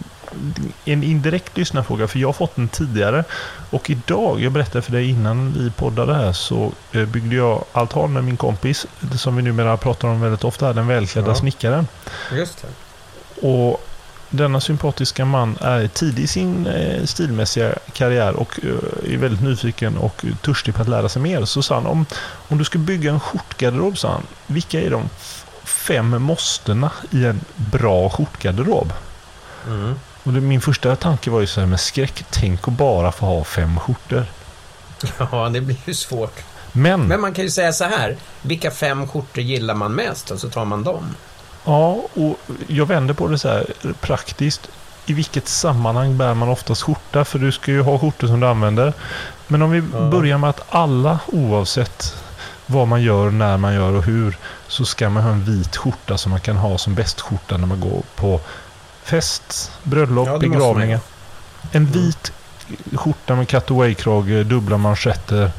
[0.85, 3.23] en indirekt lyssnarfråga, för jag har fått den tidigare.
[3.69, 8.13] Och idag, jag berättade för dig innan vi poddade här, så eh, byggde jag altan
[8.13, 8.85] med min kompis,
[9.17, 11.35] som vi numera pratar om väldigt ofta, den välklädda Ja.
[11.35, 11.87] snickaren.
[12.31, 13.47] Just det.
[13.47, 13.87] Och
[14.29, 19.97] denna sympatiska man är tidig i sin eh, stilmässiga karriär och eh, är väldigt nyfiken
[19.97, 21.45] och törstig på att lära sig mer.
[21.45, 22.05] Så sa han, om,
[22.49, 25.09] om du ska bygga en skjortgarderob, sa han, vilka är de
[25.63, 28.93] fem måstena i en bra skjortgarderob?
[29.67, 29.95] Mm.
[30.23, 33.25] Och det, min första tanke var ju så här med skräck, tänk att bara få
[33.25, 34.25] ha fem skjortor.
[35.31, 36.39] Ja, det blir ju svårt.
[36.71, 40.31] Men, Men man kan ju säga så här, vilka fem skjortor gillar man mest?
[40.31, 41.15] Och så tar man dem.
[41.65, 43.65] ja, och jag vänder på det så här
[44.01, 44.69] praktiskt.
[45.05, 47.25] I vilket sammanhang bär man oftast skjorta?
[47.25, 48.93] För du ska ju ha skjortor som du använder.
[49.47, 49.99] Men om vi Ja.
[50.09, 52.15] börjar med att alla oavsett
[52.65, 56.17] vad man gör, när man gör och hur så ska man ha en vit skjorta
[56.17, 58.39] som man kan ha som bästskjorta när man går på
[59.03, 60.99] fest, bröllop, Ja, begravningar.
[61.71, 62.31] En vit
[62.95, 65.51] skjorta med cutaway-krage, dubbla manschetter.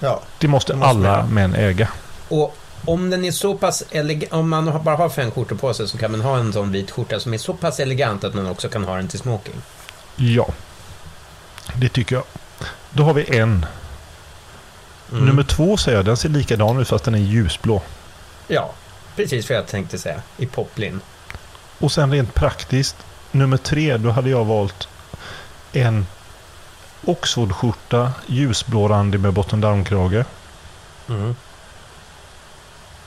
[0.00, 0.20] Ja.
[0.38, 1.26] Det måste, Det måste alla ha.
[1.26, 1.88] män äga.
[2.28, 5.88] Och om den är så pass elegant, om man bara har fem skjortor på sig
[5.88, 8.46] så kan man ha en sån vit skjorta som är så pass elegant att man
[8.46, 9.54] också kan ha den till smoking.
[10.16, 10.46] Ja,
[11.76, 12.24] det tycker jag.
[12.90, 13.66] Då har vi en.
[15.12, 15.24] Mm.
[15.26, 17.82] Nummer två säger jag, den ser likadan ut fast den är ljusblå.
[18.48, 18.70] Ja,
[19.16, 20.22] precis vad jag tänkte säga.
[20.36, 21.00] I poplin.
[21.82, 22.96] Och sen rent praktiskt,
[23.32, 24.88] nummer tre, då hade jag valt
[25.72, 26.06] en
[27.04, 30.24] Oxfordskjorta, ljusblå randig med bottom down-krage.
[31.08, 31.36] Mm.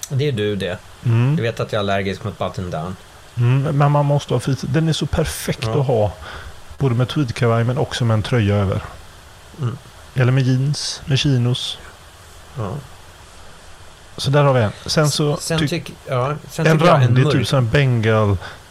[0.10, 0.78] Det är du det.
[1.02, 1.36] Du Mm.
[1.36, 2.96] vet att jag är allergisk mot button down.
[3.38, 4.70] Mm, men man måste ha fritid.
[4.70, 5.80] Den är så perfekt Ja.
[5.82, 6.12] att ha.
[6.78, 8.82] Både med tweedkavaj men också med en tröja över.
[9.62, 9.78] Mm.
[10.16, 11.78] Eller med jeans, med chinos.
[12.58, 12.72] Ja.
[14.18, 14.72] Så där har vi en.
[14.86, 17.34] Sen så sen ty- tycker ja, sen en randig, mörk...
[17.36, 17.70] typ som en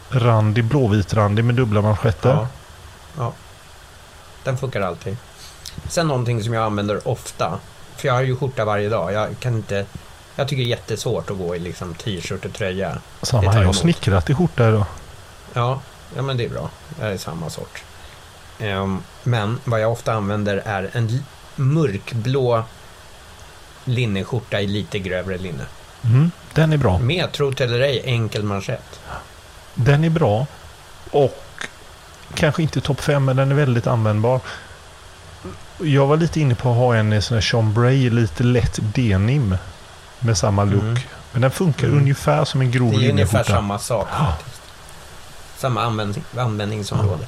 [0.09, 2.29] bengal-randig, blåvit-randig med dubbla manschetter.
[2.29, 2.47] Ja.
[3.17, 3.33] ja.
[4.43, 5.17] Den funkar alltid.
[5.87, 7.59] Sen någonting som jag använder ofta.
[7.95, 9.13] För jag har ju skjorta varje dag.
[9.13, 9.85] Jag kan inte...
[10.35, 12.97] Jag tycker det är jättesvårt att gå i liksom t-shirt och tröja.
[13.21, 14.85] Samma här, jag har snickrat i skjorta idag.
[15.53, 15.81] Ja,
[16.15, 16.69] ja men det är bra.
[16.99, 17.83] Jag är samma sort.
[18.59, 22.63] Ehm, men vad jag ofta använder är en mörkblå
[23.85, 25.65] linneskjorta i lite grövre linne.
[26.03, 26.99] Mm, den är bra.
[26.99, 28.99] Med, tro eller ej, enkel manschett.
[29.75, 30.47] Den är bra.
[31.11, 31.43] Och
[32.33, 34.39] kanske inte topp 5 men den är väldigt användbar.
[35.77, 39.57] Jag var lite inne på att ha en sån här chambray, lite lätt denim.
[40.19, 40.83] Med samma look.
[40.83, 40.97] Mm.
[41.31, 41.99] Men den funkar Mm.
[41.99, 44.61] ungefär som en grov Det är ungefär samma sak faktiskt.
[45.57, 47.27] Samma användning, användningsområde.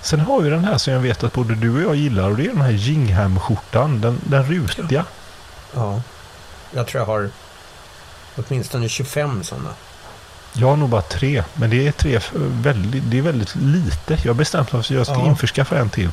[0.00, 2.36] Sen har vi den här som jag vet att både du och jag gillar och
[2.36, 4.00] det är den här Gingham-skjortan.
[4.00, 5.04] Den, den rutiga.
[5.74, 6.00] Ja.
[6.70, 7.30] Jag tror jag har
[8.36, 9.70] åtminstone 25 sådana.
[10.56, 11.44] Jag har nog bara tre.
[11.54, 14.18] Men det är tre väldigt, det är väldigt lite.
[14.22, 15.26] Jag har bestämt mig för att jag ska Ja.
[15.26, 16.10] införskaffa en till.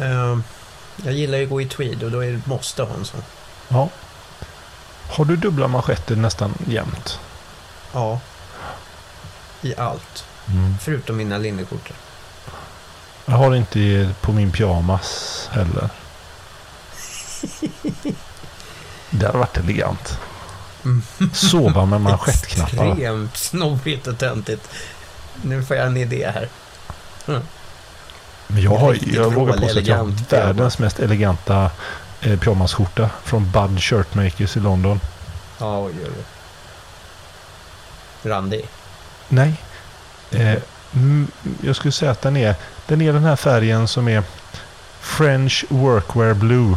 [0.00, 0.44] Ehm,
[1.04, 3.22] jag gillar ju att gå i tweed och då är det måste ha en sån.
[3.68, 3.88] Ja.
[5.10, 7.18] Har du dubbla manschetter nästan jämt?
[7.92, 8.20] Ja.
[9.62, 10.24] I allt.
[10.48, 10.74] Mm.
[10.80, 11.96] Förutom mina linneskjortor.
[13.26, 15.88] Jag har inte på min pyjamas heller.
[19.10, 20.18] Det hade varit elegant.
[21.32, 22.92] Sova med manschettknappar.
[22.92, 24.68] Extremt snobbigt och töntigt.
[25.42, 26.48] Nu får jag en idé här.
[28.46, 31.70] Men jag, har, jag vågar påstå att jag har världens mest eleganta
[32.20, 35.00] eh, pyjamasskjorta från Bud Shirtmakers i London.
[35.58, 36.24] Ja, oj, oj, oj.
[38.30, 38.68] Randig.
[39.28, 39.54] Nej.
[40.30, 40.54] Eh,
[40.94, 41.30] mm,
[41.62, 42.54] jag skulle säga att den är,
[42.86, 44.22] den är den här färgen som är
[45.00, 46.76] French Workwear Blue.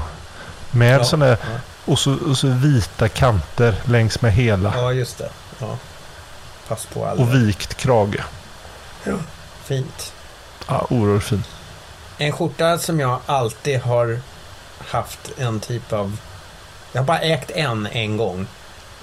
[0.71, 1.59] Med Ja, sån där, ja.
[1.85, 4.73] Och, så, och så vita kanter längs med hela.
[4.75, 5.29] Ja, just det.
[5.59, 5.77] Ja.
[6.67, 7.21] Pass på alla.
[7.21, 8.23] Och vikt krage.
[9.63, 10.13] Fint.
[10.67, 11.43] Ja, oerhört fin.
[12.17, 14.19] En skjorta som jag alltid har
[14.87, 16.17] haft en typ av...
[16.91, 18.47] Jag har bara ägt en en gång.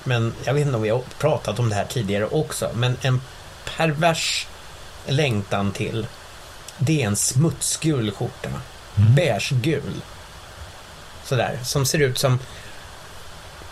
[0.04, 2.70] Men jag vet inte om vi har pratat om det här tidigare också.
[2.74, 3.20] Men en
[3.76, 4.46] pervers
[5.06, 6.06] längtan till.
[6.78, 8.48] Det är en smutsgul skjorta.
[8.94, 10.02] Beigegul.
[11.24, 11.58] Sådär.
[11.64, 12.38] Som ser ut som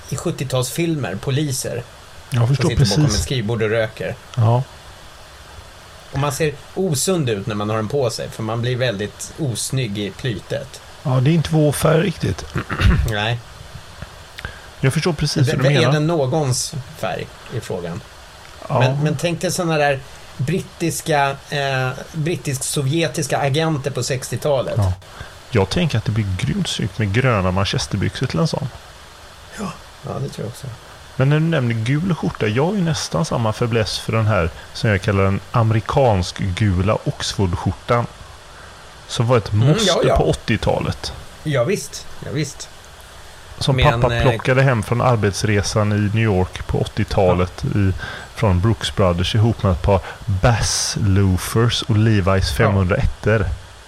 [0.08, 1.82] i 70-talsfilmer, poliser.
[2.30, 3.22] Jag Som förstår sitter bakom ett precis.
[3.24, 4.14] skrivbord och röker.
[4.36, 4.62] Ja.
[6.12, 8.28] Och man ser osund ut när man har den på sig.
[8.30, 10.80] För man blir väldigt osnygg i plytet.
[11.02, 12.44] ja, det är inte vår färg riktigt.
[13.10, 13.38] Nej.
[14.80, 15.92] Jag förstår precis Det, vad du är menar.
[15.92, 18.00] den någons färg i frågan?
[18.68, 18.78] ja.
[18.80, 20.00] Men, men tänk dig sådana där
[20.36, 24.74] brittiska, eh, brittisk-sovjetiska agenter på 60-talet.
[24.76, 24.92] Ja.
[25.50, 28.68] Jag tänker att det blir grymt snyggt med gröna manchesterbyxor till en sån.
[30.08, 30.66] Ja, det tror jag också.
[31.16, 34.50] Men när du nämner gul skjorta, jag har ju nästan samma fäbless för den här
[34.72, 38.06] som jag kallar den amerikansk-gula Oxford-skjortan.
[39.06, 40.16] Som var ett Mm, måste ja, ja.
[40.16, 41.12] på 80-talet.
[41.42, 42.06] Ja, visst.
[42.24, 42.68] Ja, visst.
[43.58, 47.92] Som Men, pappa eh, plockade hem från arbetsresan i New York på 80-talet i,
[48.34, 53.26] från Brooks Brothers ihop med ett par Bass Loafers och Levi's 501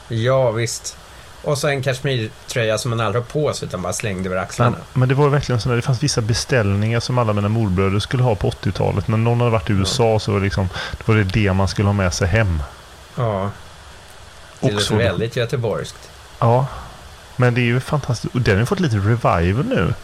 [0.09, 0.97] Ja, visst.
[1.43, 4.71] Och så en kashmirtröja som man aldrig har på sig utan bara slängde över axlarna.
[4.71, 7.99] Men, men det var verkligen så när det fanns vissa beställningar som alla mina morbröder
[7.99, 9.09] skulle ha på 80-talet.
[9.09, 11.69] När någon hade varit i USA så var det, liksom, det var det det man
[11.69, 12.63] skulle ha med sig hem.
[13.17, 13.51] Ja.
[14.61, 14.99] Det låter Oxford.
[14.99, 16.11] väldigt göteborgskt.
[16.39, 16.67] Ja.
[17.37, 18.35] Men det är ju fantastiskt.
[18.35, 19.95] Och den har fått lite revival nu.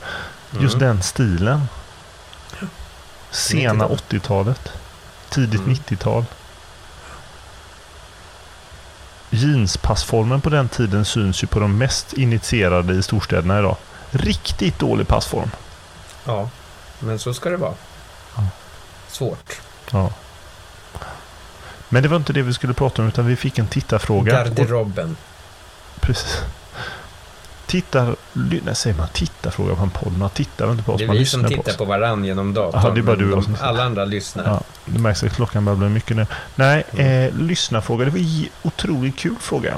[0.60, 0.86] Just Mm.
[0.88, 1.68] den stilen.
[3.30, 4.00] Sena 90-talet.
[4.08, 4.72] 80-talet.
[5.30, 5.72] Tidigt Mm.
[5.74, 6.24] 90-tal.
[9.30, 13.76] Jeanspassformen på den tiden syns ju på de mest initierade i storstäderna idag.
[14.10, 15.50] Riktigt dålig passform.
[16.24, 16.50] Ja,
[16.98, 17.74] men så ska det vara.
[18.36, 18.42] Ja.
[19.08, 19.60] Svårt.
[19.90, 20.10] Ja.
[21.88, 24.32] Men det var inte det vi skulle prata om utan vi fick en tittarfråga.
[24.32, 25.16] Garderoben.
[26.00, 26.42] Precis.
[27.66, 28.16] Tittar...
[28.32, 30.18] Nej, säger man tittarfråga på en podd?
[30.18, 31.76] Man tittar inte på oss, Det är man vi lyssnar som på tittar oss.
[31.76, 32.80] på varann genom datorn.
[32.82, 34.44] Jaha, det är bara du de, som- Alla andra lyssnar.
[34.44, 36.26] Ja, det märks att klockan börjar bli mycket nu.
[36.54, 37.28] Nej, Mm.
[37.28, 38.04] eh, lyssnarfråga.
[38.04, 39.72] Det var en otroligt kul fråga.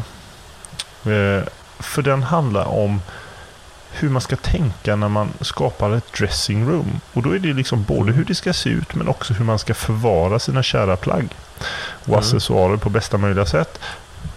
[1.04, 1.42] Eh,
[1.78, 3.00] för den handlar om
[3.90, 7.00] hur man ska tänka när man skapar ett dressing room.
[7.12, 9.58] Och då är det liksom både hur det ska se ut men också hur man
[9.58, 11.28] ska förvara sina kära plagg
[12.02, 12.18] och Mm.
[12.18, 13.80] accessoarer på bästa möjliga sätt.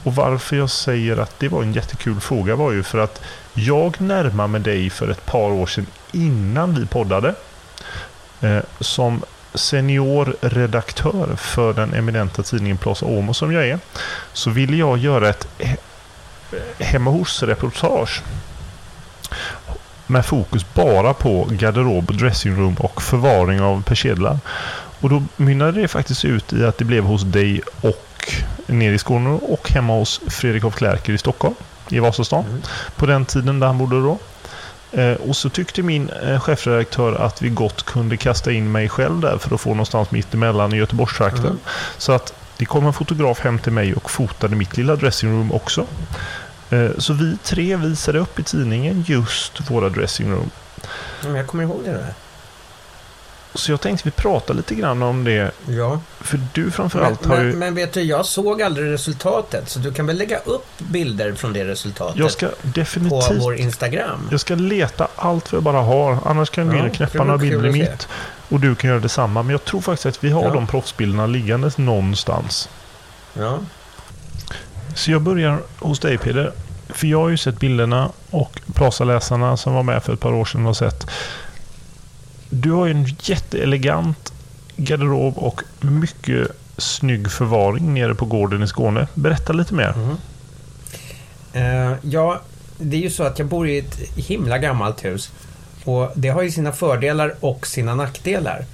[0.04, 3.22] Och varför jag säger att det var en jättekul fråga var ju för att
[3.54, 7.36] jag närmade mig dig för ett par år sedan innan vi poddade.
[8.42, 9.22] Eh, som
[9.54, 13.80] seniorredaktör för den eminenta tidningen Plaza Åmo som jag är.
[14.34, 15.78] Så ville jag göra ett he-
[16.80, 18.22] hemma hos-reportage.
[20.08, 24.40] Med fokus bara på garderob, dressingroom och förvaring av persedlar.
[25.02, 28.34] Och då mynnade det faktiskt ut i att det blev hos dig och
[28.66, 31.56] nere i Skåne och hemma hos Fredrik af Klerker i Stockholm.
[31.92, 32.46] I Vasastan.
[32.46, 32.62] Mm.
[32.96, 34.18] På den tiden där han bodde då.
[34.92, 39.20] Eh, och så tyckte min eh, chefredaktör att vi gott kunde kasta in mig själv
[39.20, 41.46] där för att få någonstans mitt emellan i Göteborgstrakten.
[41.46, 41.60] Mm.
[41.98, 45.86] Så att det kom en fotograf hem till mig och fotade mitt lilla dressingroom också.
[46.70, 50.50] Eh, så vi tre visade upp i tidningen just våra dressingroom.
[51.36, 52.14] Jag kommer ihåg det där.
[53.54, 55.52] Så jag tänkte vi pratar lite grann om det.
[55.68, 56.00] Ja.
[56.20, 57.54] För du Men, framförallt har men, ju...
[57.54, 59.70] men vet du, jag såg aldrig resultatet.
[59.70, 63.42] Så du kan väl lägga upp bilder från det resultatet Jag ska på definitivt...
[63.44, 64.28] vår Instagram?
[64.32, 66.18] Jag ska leta allt vad jag bara har.
[66.26, 68.08] Annars kan jag gå in och knäppa några bilder i mitt.
[68.50, 69.44] Och du kan göra detsamma.
[69.44, 70.50] Men jag tror faktiskt att vi har Ja.
[70.54, 72.70] de proffsbilderna liggandes någonstans.
[73.34, 73.60] Ja.
[74.96, 76.52] Så jag börjar hos dig Peder.
[76.90, 80.46] För jag har ju sett bilderna och Plaza-läsarna som var med för ett par år
[80.46, 81.08] sedan har sett.
[82.54, 84.34] Du har ju en jätteelegant
[84.76, 89.08] garderob och mycket snygg förvaring nere på gården i Skåne.
[89.14, 89.94] Berätta lite mer.
[89.96, 90.18] Mm.
[91.56, 92.42] Uh, ja,
[92.78, 95.32] det är ju så att jag bor i ett himla gammalt hus.
[95.84, 98.66] Och det har ju sina fördelar och sina nackdelar.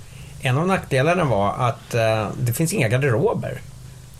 [0.42, 3.62] En av nackdelarna var att uh, det finns inga garderober.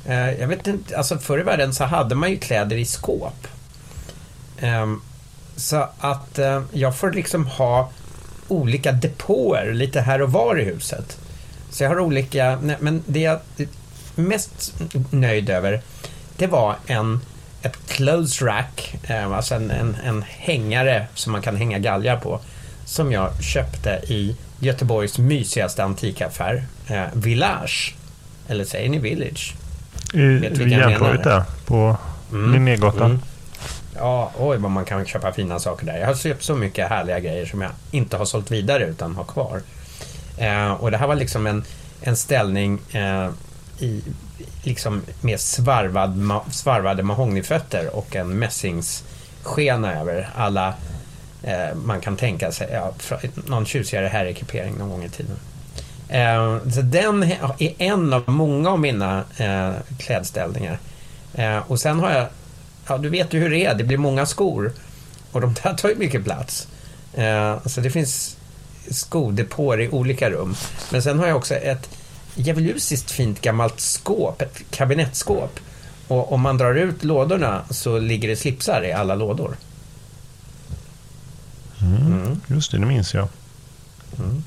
[0.10, 3.48] Uh, jag vet inte, alltså förr i världen så hade man ju kläder i skåp.
[4.62, 5.02] Um,
[5.56, 6.40] så att
[6.72, 7.90] jag får liksom ha
[8.48, 11.18] olika depåer lite här och var i huset.
[11.72, 13.68] Så jag har olika, nej, men det jag är
[14.16, 14.74] mest
[15.12, 15.82] nöjd över
[16.38, 17.20] det var en,
[17.62, 22.40] ett clothes rack, eh, alltså en, en, en hängare som man kan hänga galgar på.
[22.86, 27.96] Som jag köpte i Göteborgs mysigaste antikaffär, eh, Village.
[28.48, 29.56] Eller säger ni Village?
[30.14, 31.98] I, Vet jag Järntorget där på
[32.32, 33.06] Mm, Linnégatan.
[33.12, 33.20] mm.
[33.98, 35.98] Ja, oj vad man kan köpa fina saker där.
[35.98, 39.24] Jag har köpt så mycket härliga grejer som jag inte har sålt vidare utan har
[39.24, 39.62] kvar.
[40.38, 41.64] Eh, och det här var liksom en,
[42.02, 43.30] en ställning eh,
[43.80, 44.02] i,
[44.64, 50.74] liksom med svarvad, ma- svarvade mahognyfötter och en mässingsskena över alla
[51.44, 52.70] eh, man kan tänka sig.
[52.72, 52.94] Ja,
[53.46, 55.36] någon tjusigare herrekipering någon gång i tiden.
[56.10, 60.80] Eh, så den är en av många av mina eh, klädställningar.
[61.36, 62.28] Eh, och sen har jag,
[62.88, 64.72] ja du vet ju hur det är, det blir många skor.
[65.32, 66.68] Och de där tar ju mycket plats.
[67.14, 68.38] Eh, så det finns
[68.90, 70.56] skodepåer i olika rum.
[70.92, 71.90] Men sen har jag också ett
[72.36, 75.60] djävulusiskt fint gammalt skåp, ett kabinettskåp.
[76.08, 79.58] Och om man drar ut lådorna så ligger det slipsar i alla lådor.
[81.82, 82.42] Mm.
[82.48, 83.28] Just det, det minns jag.
[84.20, 84.44] Mm.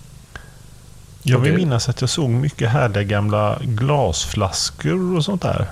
[1.22, 5.70] Jag vill minnas att jag såg mycket härliga gamla glasflaskor och sånt där.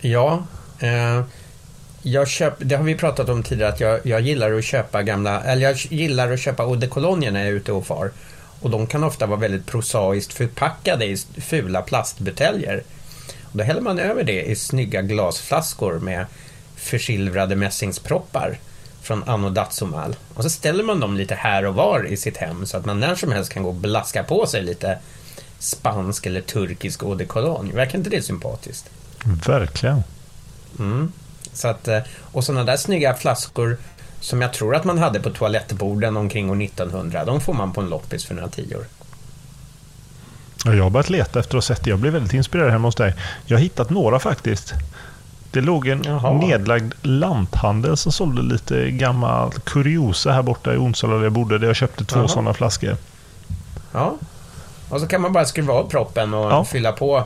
[0.00, 0.42] Ja,
[0.78, 1.22] eh,
[2.02, 5.42] jag köp, det har vi pratat om tidigare att jag, jag gillar att köpa gamla,
[5.42, 8.10] eller jag gillar att köpa eau de cologne när jag är ute och far.
[8.60, 12.82] Och de kan ofta vara väldigt prosaiskt förpackade i fula plastbuteljer.
[13.42, 16.26] Och då häller man över det i snygga glasflaskor med
[16.76, 18.58] försilvrade mässingsproppar
[19.02, 20.16] från Anno Datsumal.
[20.34, 23.00] Och så ställer man dem lite här och var i sitt hem så att man
[23.00, 24.98] när som helst kan gå och blaska på sig lite
[25.58, 27.72] spansk eller turkisk eau de cologne.
[27.74, 28.90] Verkar inte det sympatiskt?
[29.46, 30.02] Verkligen.
[30.78, 31.12] Mm.
[31.52, 31.98] Så att, eh,
[32.32, 33.76] och sådana där snygga flaskor
[34.20, 37.80] som jag tror att man hade på toalettborden omkring år 1900, de får man på
[37.80, 38.84] en loppis för några tior.
[40.64, 41.90] Ja, Jag har börjat leta efter att ha sett det.
[41.90, 43.14] Jag blev väldigt inspirerad hemma hos dig.
[43.46, 44.72] Jag har hittat några faktiskt.
[45.52, 46.32] Det låg en Jaha.
[46.32, 51.58] nedlagd lanthandel som sålde lite gammal kuriosa här borta i Onsala där jag bodde.
[51.58, 52.28] Där jag köpte två Jaha.
[52.28, 52.96] sådana flaskor.
[53.92, 54.14] Ja.
[54.88, 56.64] Och så kan man bara skruva av proppen och Ja.
[56.64, 57.24] fylla på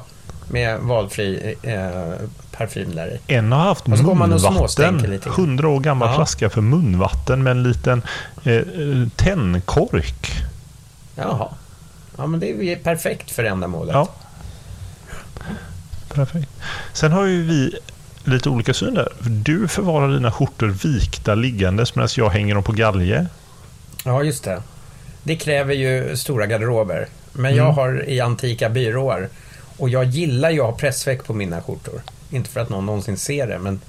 [0.49, 2.13] med valfri eh,
[2.59, 3.35] parfym där i.
[3.35, 5.21] En har haft Och så går man och munvatten.
[5.27, 6.15] 100 år gammal Ja.
[6.17, 8.03] flaska för munvatten med en liten
[8.45, 8.63] eh,
[9.17, 10.33] tändkork.
[11.17, 11.49] Jaha.
[12.17, 13.95] Ja, men det är ju perfekt för ändamålet.
[13.95, 14.09] Ja.
[16.15, 16.49] Perfekt.
[16.93, 17.75] Sen har ju vi
[18.25, 19.09] lite olika syn där.
[19.21, 23.27] Du förvarar dina skjortor vikta liggandes medan jag hänger dem på galge.
[24.05, 24.63] Ja, just det.
[25.23, 27.07] Det kräver ju stora garderober.
[27.33, 27.57] Men Mm.
[27.65, 29.29] jag har i antika byråer.
[29.77, 32.03] Och jag gillar ju att ha pressväck på mina skjortor.
[32.31, 33.81] Inte för att någon någonsin ser det, men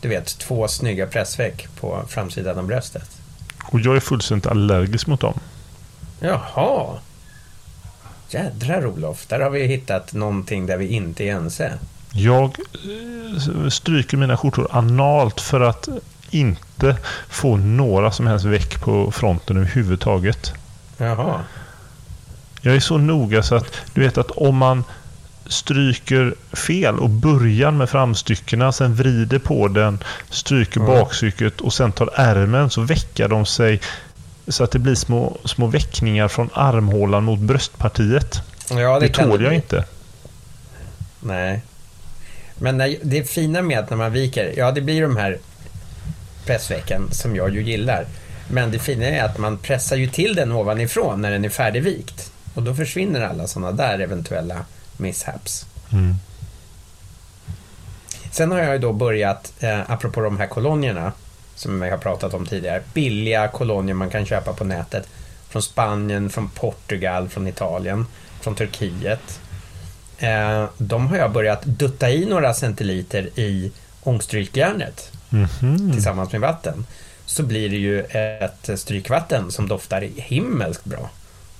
[0.00, 3.18] du vet, två snygga pressväck på framsidan av bröstet.
[3.64, 5.40] Och jag är fullständigt allergisk mot dem.
[6.20, 6.98] Jaha.
[8.30, 11.78] Jädrar Olof, där har vi hittat någonting där vi inte är ense.
[12.12, 15.88] Jag eh, stryker mina skjortor analt för att
[16.30, 16.96] inte
[17.28, 20.52] få några som helst väck på fronten överhuvudtaget.
[20.96, 21.40] Jaha.
[22.60, 24.84] Jag är så noga så att du vet att om man
[25.48, 29.98] stryker fel och börjar med framstyckena, sen vrider på den,
[30.30, 30.86] stryker Ja.
[30.86, 33.80] bakstycket och sen tar ärmen så väckar de sig
[34.48, 38.40] så att det blir små, små väckningar från armhålan mot bröstpartiet.
[38.70, 39.84] Ja, Det, det, tål jag inte.
[41.20, 41.62] Nej.
[42.58, 45.38] Men när, det fina med att när man viker, ja det blir de här
[46.46, 48.06] pressvecken som jag ju gillar.
[48.50, 52.32] Men det fina är att man pressar ju till den ovanifrån när den är färdigvikt.
[52.54, 54.56] Och då försvinner alla sådana där eventuella
[54.98, 55.66] mishaps.
[55.92, 56.14] Mm.
[58.30, 61.12] Sen har jag ju då börjat, eh, apropå de här kolonierna
[61.54, 65.08] som vi har pratat om tidigare, billiga kolonier man kan köpa på nätet.
[65.48, 68.06] Från Spanien, från Portugal, från Italien,
[68.40, 69.40] från Turkiet.
[70.18, 73.72] Eh, de har jag börjat dutta i några centiliter i
[74.02, 75.92] ångstrykjärnet Mhm.
[75.92, 76.86] tillsammans med vatten.
[77.26, 81.10] Så blir det ju ett strykvatten som doftar himmelskt bra.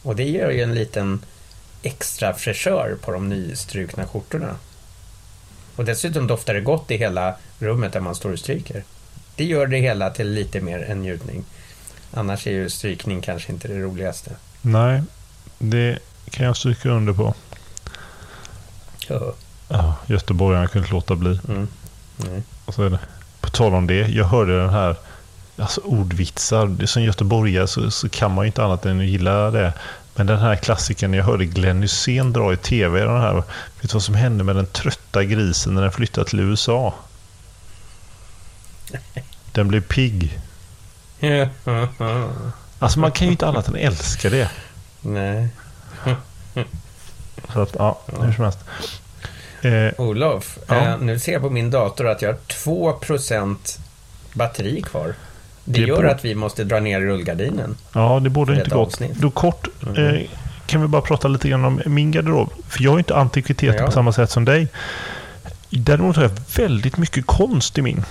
[0.03, 1.21] Och det gör ju en liten
[1.83, 4.57] extra fräschör på de nystrukna skjortorna.
[5.77, 8.85] Och dessutom doftar det gott i hela rummet där man står och stryker.
[9.37, 11.45] Det gör det hela till lite mer en njutning.
[12.11, 14.31] Annars är ju strykning kanske inte det roligaste.
[14.63, 15.03] Nej,
[15.59, 15.99] det
[16.31, 17.35] kan jag stryka under på.
[19.09, 19.35] Ja.
[19.69, 21.41] Ja, Göteborgarna kunde inte låta bli.
[21.49, 21.69] Mm.
[22.27, 22.43] Mm.
[22.65, 22.99] Och så är det.
[23.41, 24.97] På tal om det, jag hörde den här
[25.57, 26.87] alltså ordvitsar.
[26.87, 29.73] Som göteborgare så, så kan man ju inte annat än att gilla det.
[30.19, 33.01] Men den här klassiken, jag hörde Glenn Hysén dra i tv.
[33.05, 33.45] Den här, vet
[33.83, 36.95] du vad som hände med den trötta grisen när den flyttade till USA?
[39.53, 40.41] Den blev pigg.
[42.79, 44.51] Alltså man kan ju inte annat än älska det.
[45.01, 45.49] Nej.
[47.53, 48.59] Så att, ja, hur som helst.
[49.63, 50.75] Eh, Olof, Ja.
[50.77, 53.79] eh, nu ser jag på min dator att jag har 2%
[54.33, 55.15] batteri kvar.
[55.71, 57.77] Det, gör att vi måste dra ner rullgardinen.
[57.93, 59.01] Ja, det borde inte gått.
[59.15, 60.15] Då kort Mm.
[60.15, 60.21] eh,
[60.67, 62.53] kan vi bara prata lite grann om min garderob.
[62.69, 63.87] För jag är inte antikviteter Ja.
[63.87, 64.69] på samma sätt som dig.
[65.71, 68.05] Däremot har jag väldigt mycket konst i min.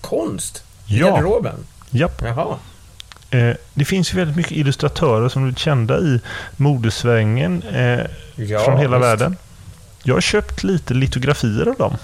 [0.00, 0.62] Konst?
[0.86, 1.06] I Ja.
[1.10, 1.54] garderoben?
[1.90, 2.22] Japp.
[2.24, 2.56] Jaha.
[3.30, 6.20] Eh, det finns ju väldigt mycket illustratörer som är kända i
[6.56, 8.00] modesvängen eh,
[8.34, 9.06] Ja, från hela visst.
[9.08, 9.36] världen.
[10.02, 11.96] Jag har köpt lite litografier av dem.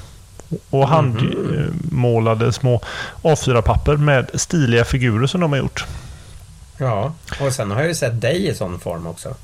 [0.70, 0.88] Och Mhm.
[0.88, 2.80] handmålade små
[3.22, 5.84] A4-papper med stiliga figurer som de har gjort.
[6.78, 9.34] Ja, och sen har jag ju sett dig i sån form också.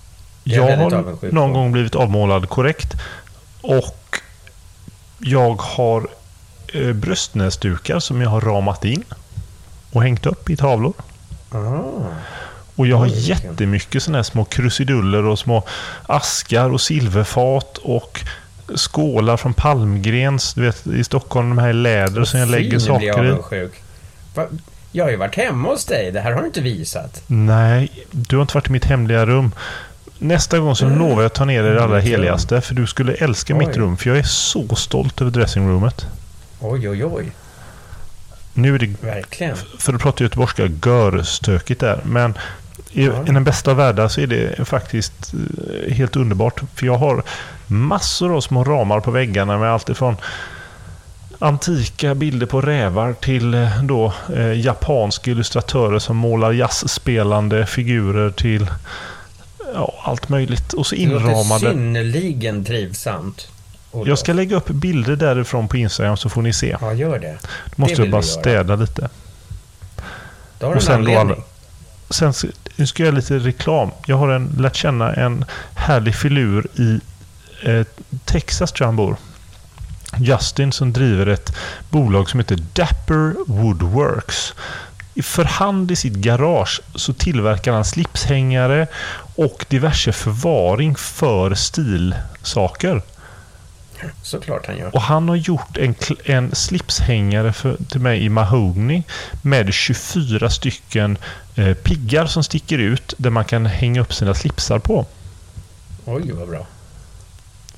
[0.45, 2.93] Jag väldigt har någon gång blivit avmålad korrekt.
[3.63, 4.19] Och
[5.19, 6.09] jag har
[6.75, 9.05] eh, bröstnäsdukar som jag har ramat in
[9.93, 10.93] och hängt upp i tavlor.
[11.51, 11.57] Ah.
[12.77, 15.63] Och jag har Oj, jättemycket sådana här små krusiduller och små
[16.07, 18.21] askar och silverfat och
[18.75, 20.55] skålar från Palmgrens.
[20.55, 23.31] Du vet i Stockholm, de här i läder som jag lägger saker i.
[23.31, 23.73] avundsjuk.
[24.35, 24.47] Va?
[24.93, 26.11] Jag har ju varit hemma hos dig.
[26.12, 27.23] Det här har du inte visat.
[27.27, 29.53] Nej, du har inte varit i mitt hemliga rum.
[30.18, 32.11] Nästa gång så lovar jag att ta ner i det allra Mitt rum.
[32.12, 32.61] heligaste.
[32.61, 33.75] För du skulle älska mitt Oj.
[33.79, 33.97] rum.
[33.97, 36.07] För jag är så stolt över dressingroomet.
[36.61, 37.33] Oj, oj, oj.
[38.55, 39.57] Nu är det, Verkligen.
[39.79, 42.01] för att prata göteborgska, görstökigt där.
[42.05, 42.35] Men
[42.93, 43.22] i, Ja.
[43.22, 46.61] i den bästa av världar så är det faktiskt eh, helt underbart.
[46.74, 47.22] För jag har
[47.66, 50.16] massor av små ramar på väggarna med allt ifrån
[51.38, 58.70] antika bilder på rävar till eh, då eh, japanska illustratörer som målar jazzspelande figurer till
[59.74, 60.72] ja, allt möjligt.
[60.72, 61.61] Och så Det låter inramade.
[61.70, 63.49] synnerligen trivsamt.
[63.90, 64.09] Olof.
[64.09, 66.76] Jag ska lägga upp bilder därifrån på Instagram så får ni se.
[66.80, 67.38] Ja, gör det.
[67.76, 69.09] Då måste vill jag bara städa lite.
[70.59, 71.30] Då har Och du en sen då anledning.
[71.36, 71.43] alla-
[72.11, 72.32] Sen
[72.77, 73.91] nu ska jag göra lite reklam.
[74.07, 75.45] Jag har en, lärt känna en
[75.75, 77.01] härlig filur i
[77.62, 77.87] eh,
[78.25, 79.16] Texas tror jag han bor.
[80.18, 81.57] Justin som driver ett
[81.91, 84.55] bolag som heter Dapper Woodworks.
[85.23, 88.87] För hand i sitt garage så tillverkar han slipshängare
[89.35, 93.03] och diverse förvaring för stilsaker.
[94.23, 94.95] Såklart han gör.
[94.95, 95.95] Och han har gjort en,
[96.25, 99.03] en slipshängare för, till mig i mahogny
[99.43, 101.19] med 24 stycken
[101.55, 105.07] eh, piggar som sticker ut där man kan hänga upp sina slipsar på.
[106.05, 106.67] Oj, vad bra.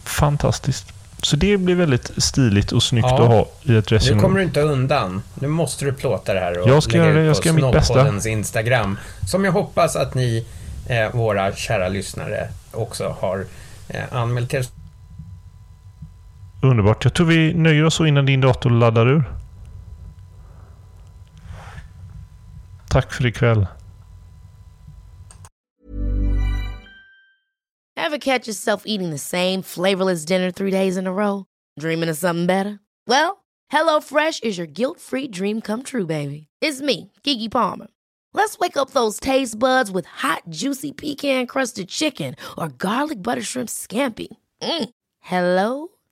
[0.05, 0.93] Fantastiskt.
[1.23, 3.23] Så det blir väldigt stiligt och snyggt ja.
[3.23, 4.17] att ha i ett resonemang.
[4.17, 5.23] Nu kommer du inte undan.
[5.35, 7.25] Nu måste du plåta det här och jag ska lägga göra det.
[7.25, 8.29] Jag ska göra mitt bästa.
[8.29, 8.99] Instagram.
[9.31, 10.47] Som jag hoppas att ni,
[10.87, 13.47] eh, våra kära lyssnare, också har
[13.89, 14.67] eh, anmält er.
[16.65, 17.05] Underbart.
[17.05, 19.25] Jag tror vi nöjer oss så innan din dator laddar ur.
[22.91, 23.67] Tack för ikväll.
[27.97, 31.45] Have catch yourself eating the same flavorless dinner three days in a row?
[31.81, 32.79] Dreaming of something better?
[33.09, 36.47] Well, hello fresh is your guilt free dream come true baby.
[36.61, 37.89] It's me, Gigi Palmer.
[38.33, 43.43] Let's wake up those taste buds with hot juicy pecan crusted chicken or garlic butter
[43.43, 44.29] shrimp scampi.
[44.63, 44.91] Mm.
[45.21, 45.94] Hello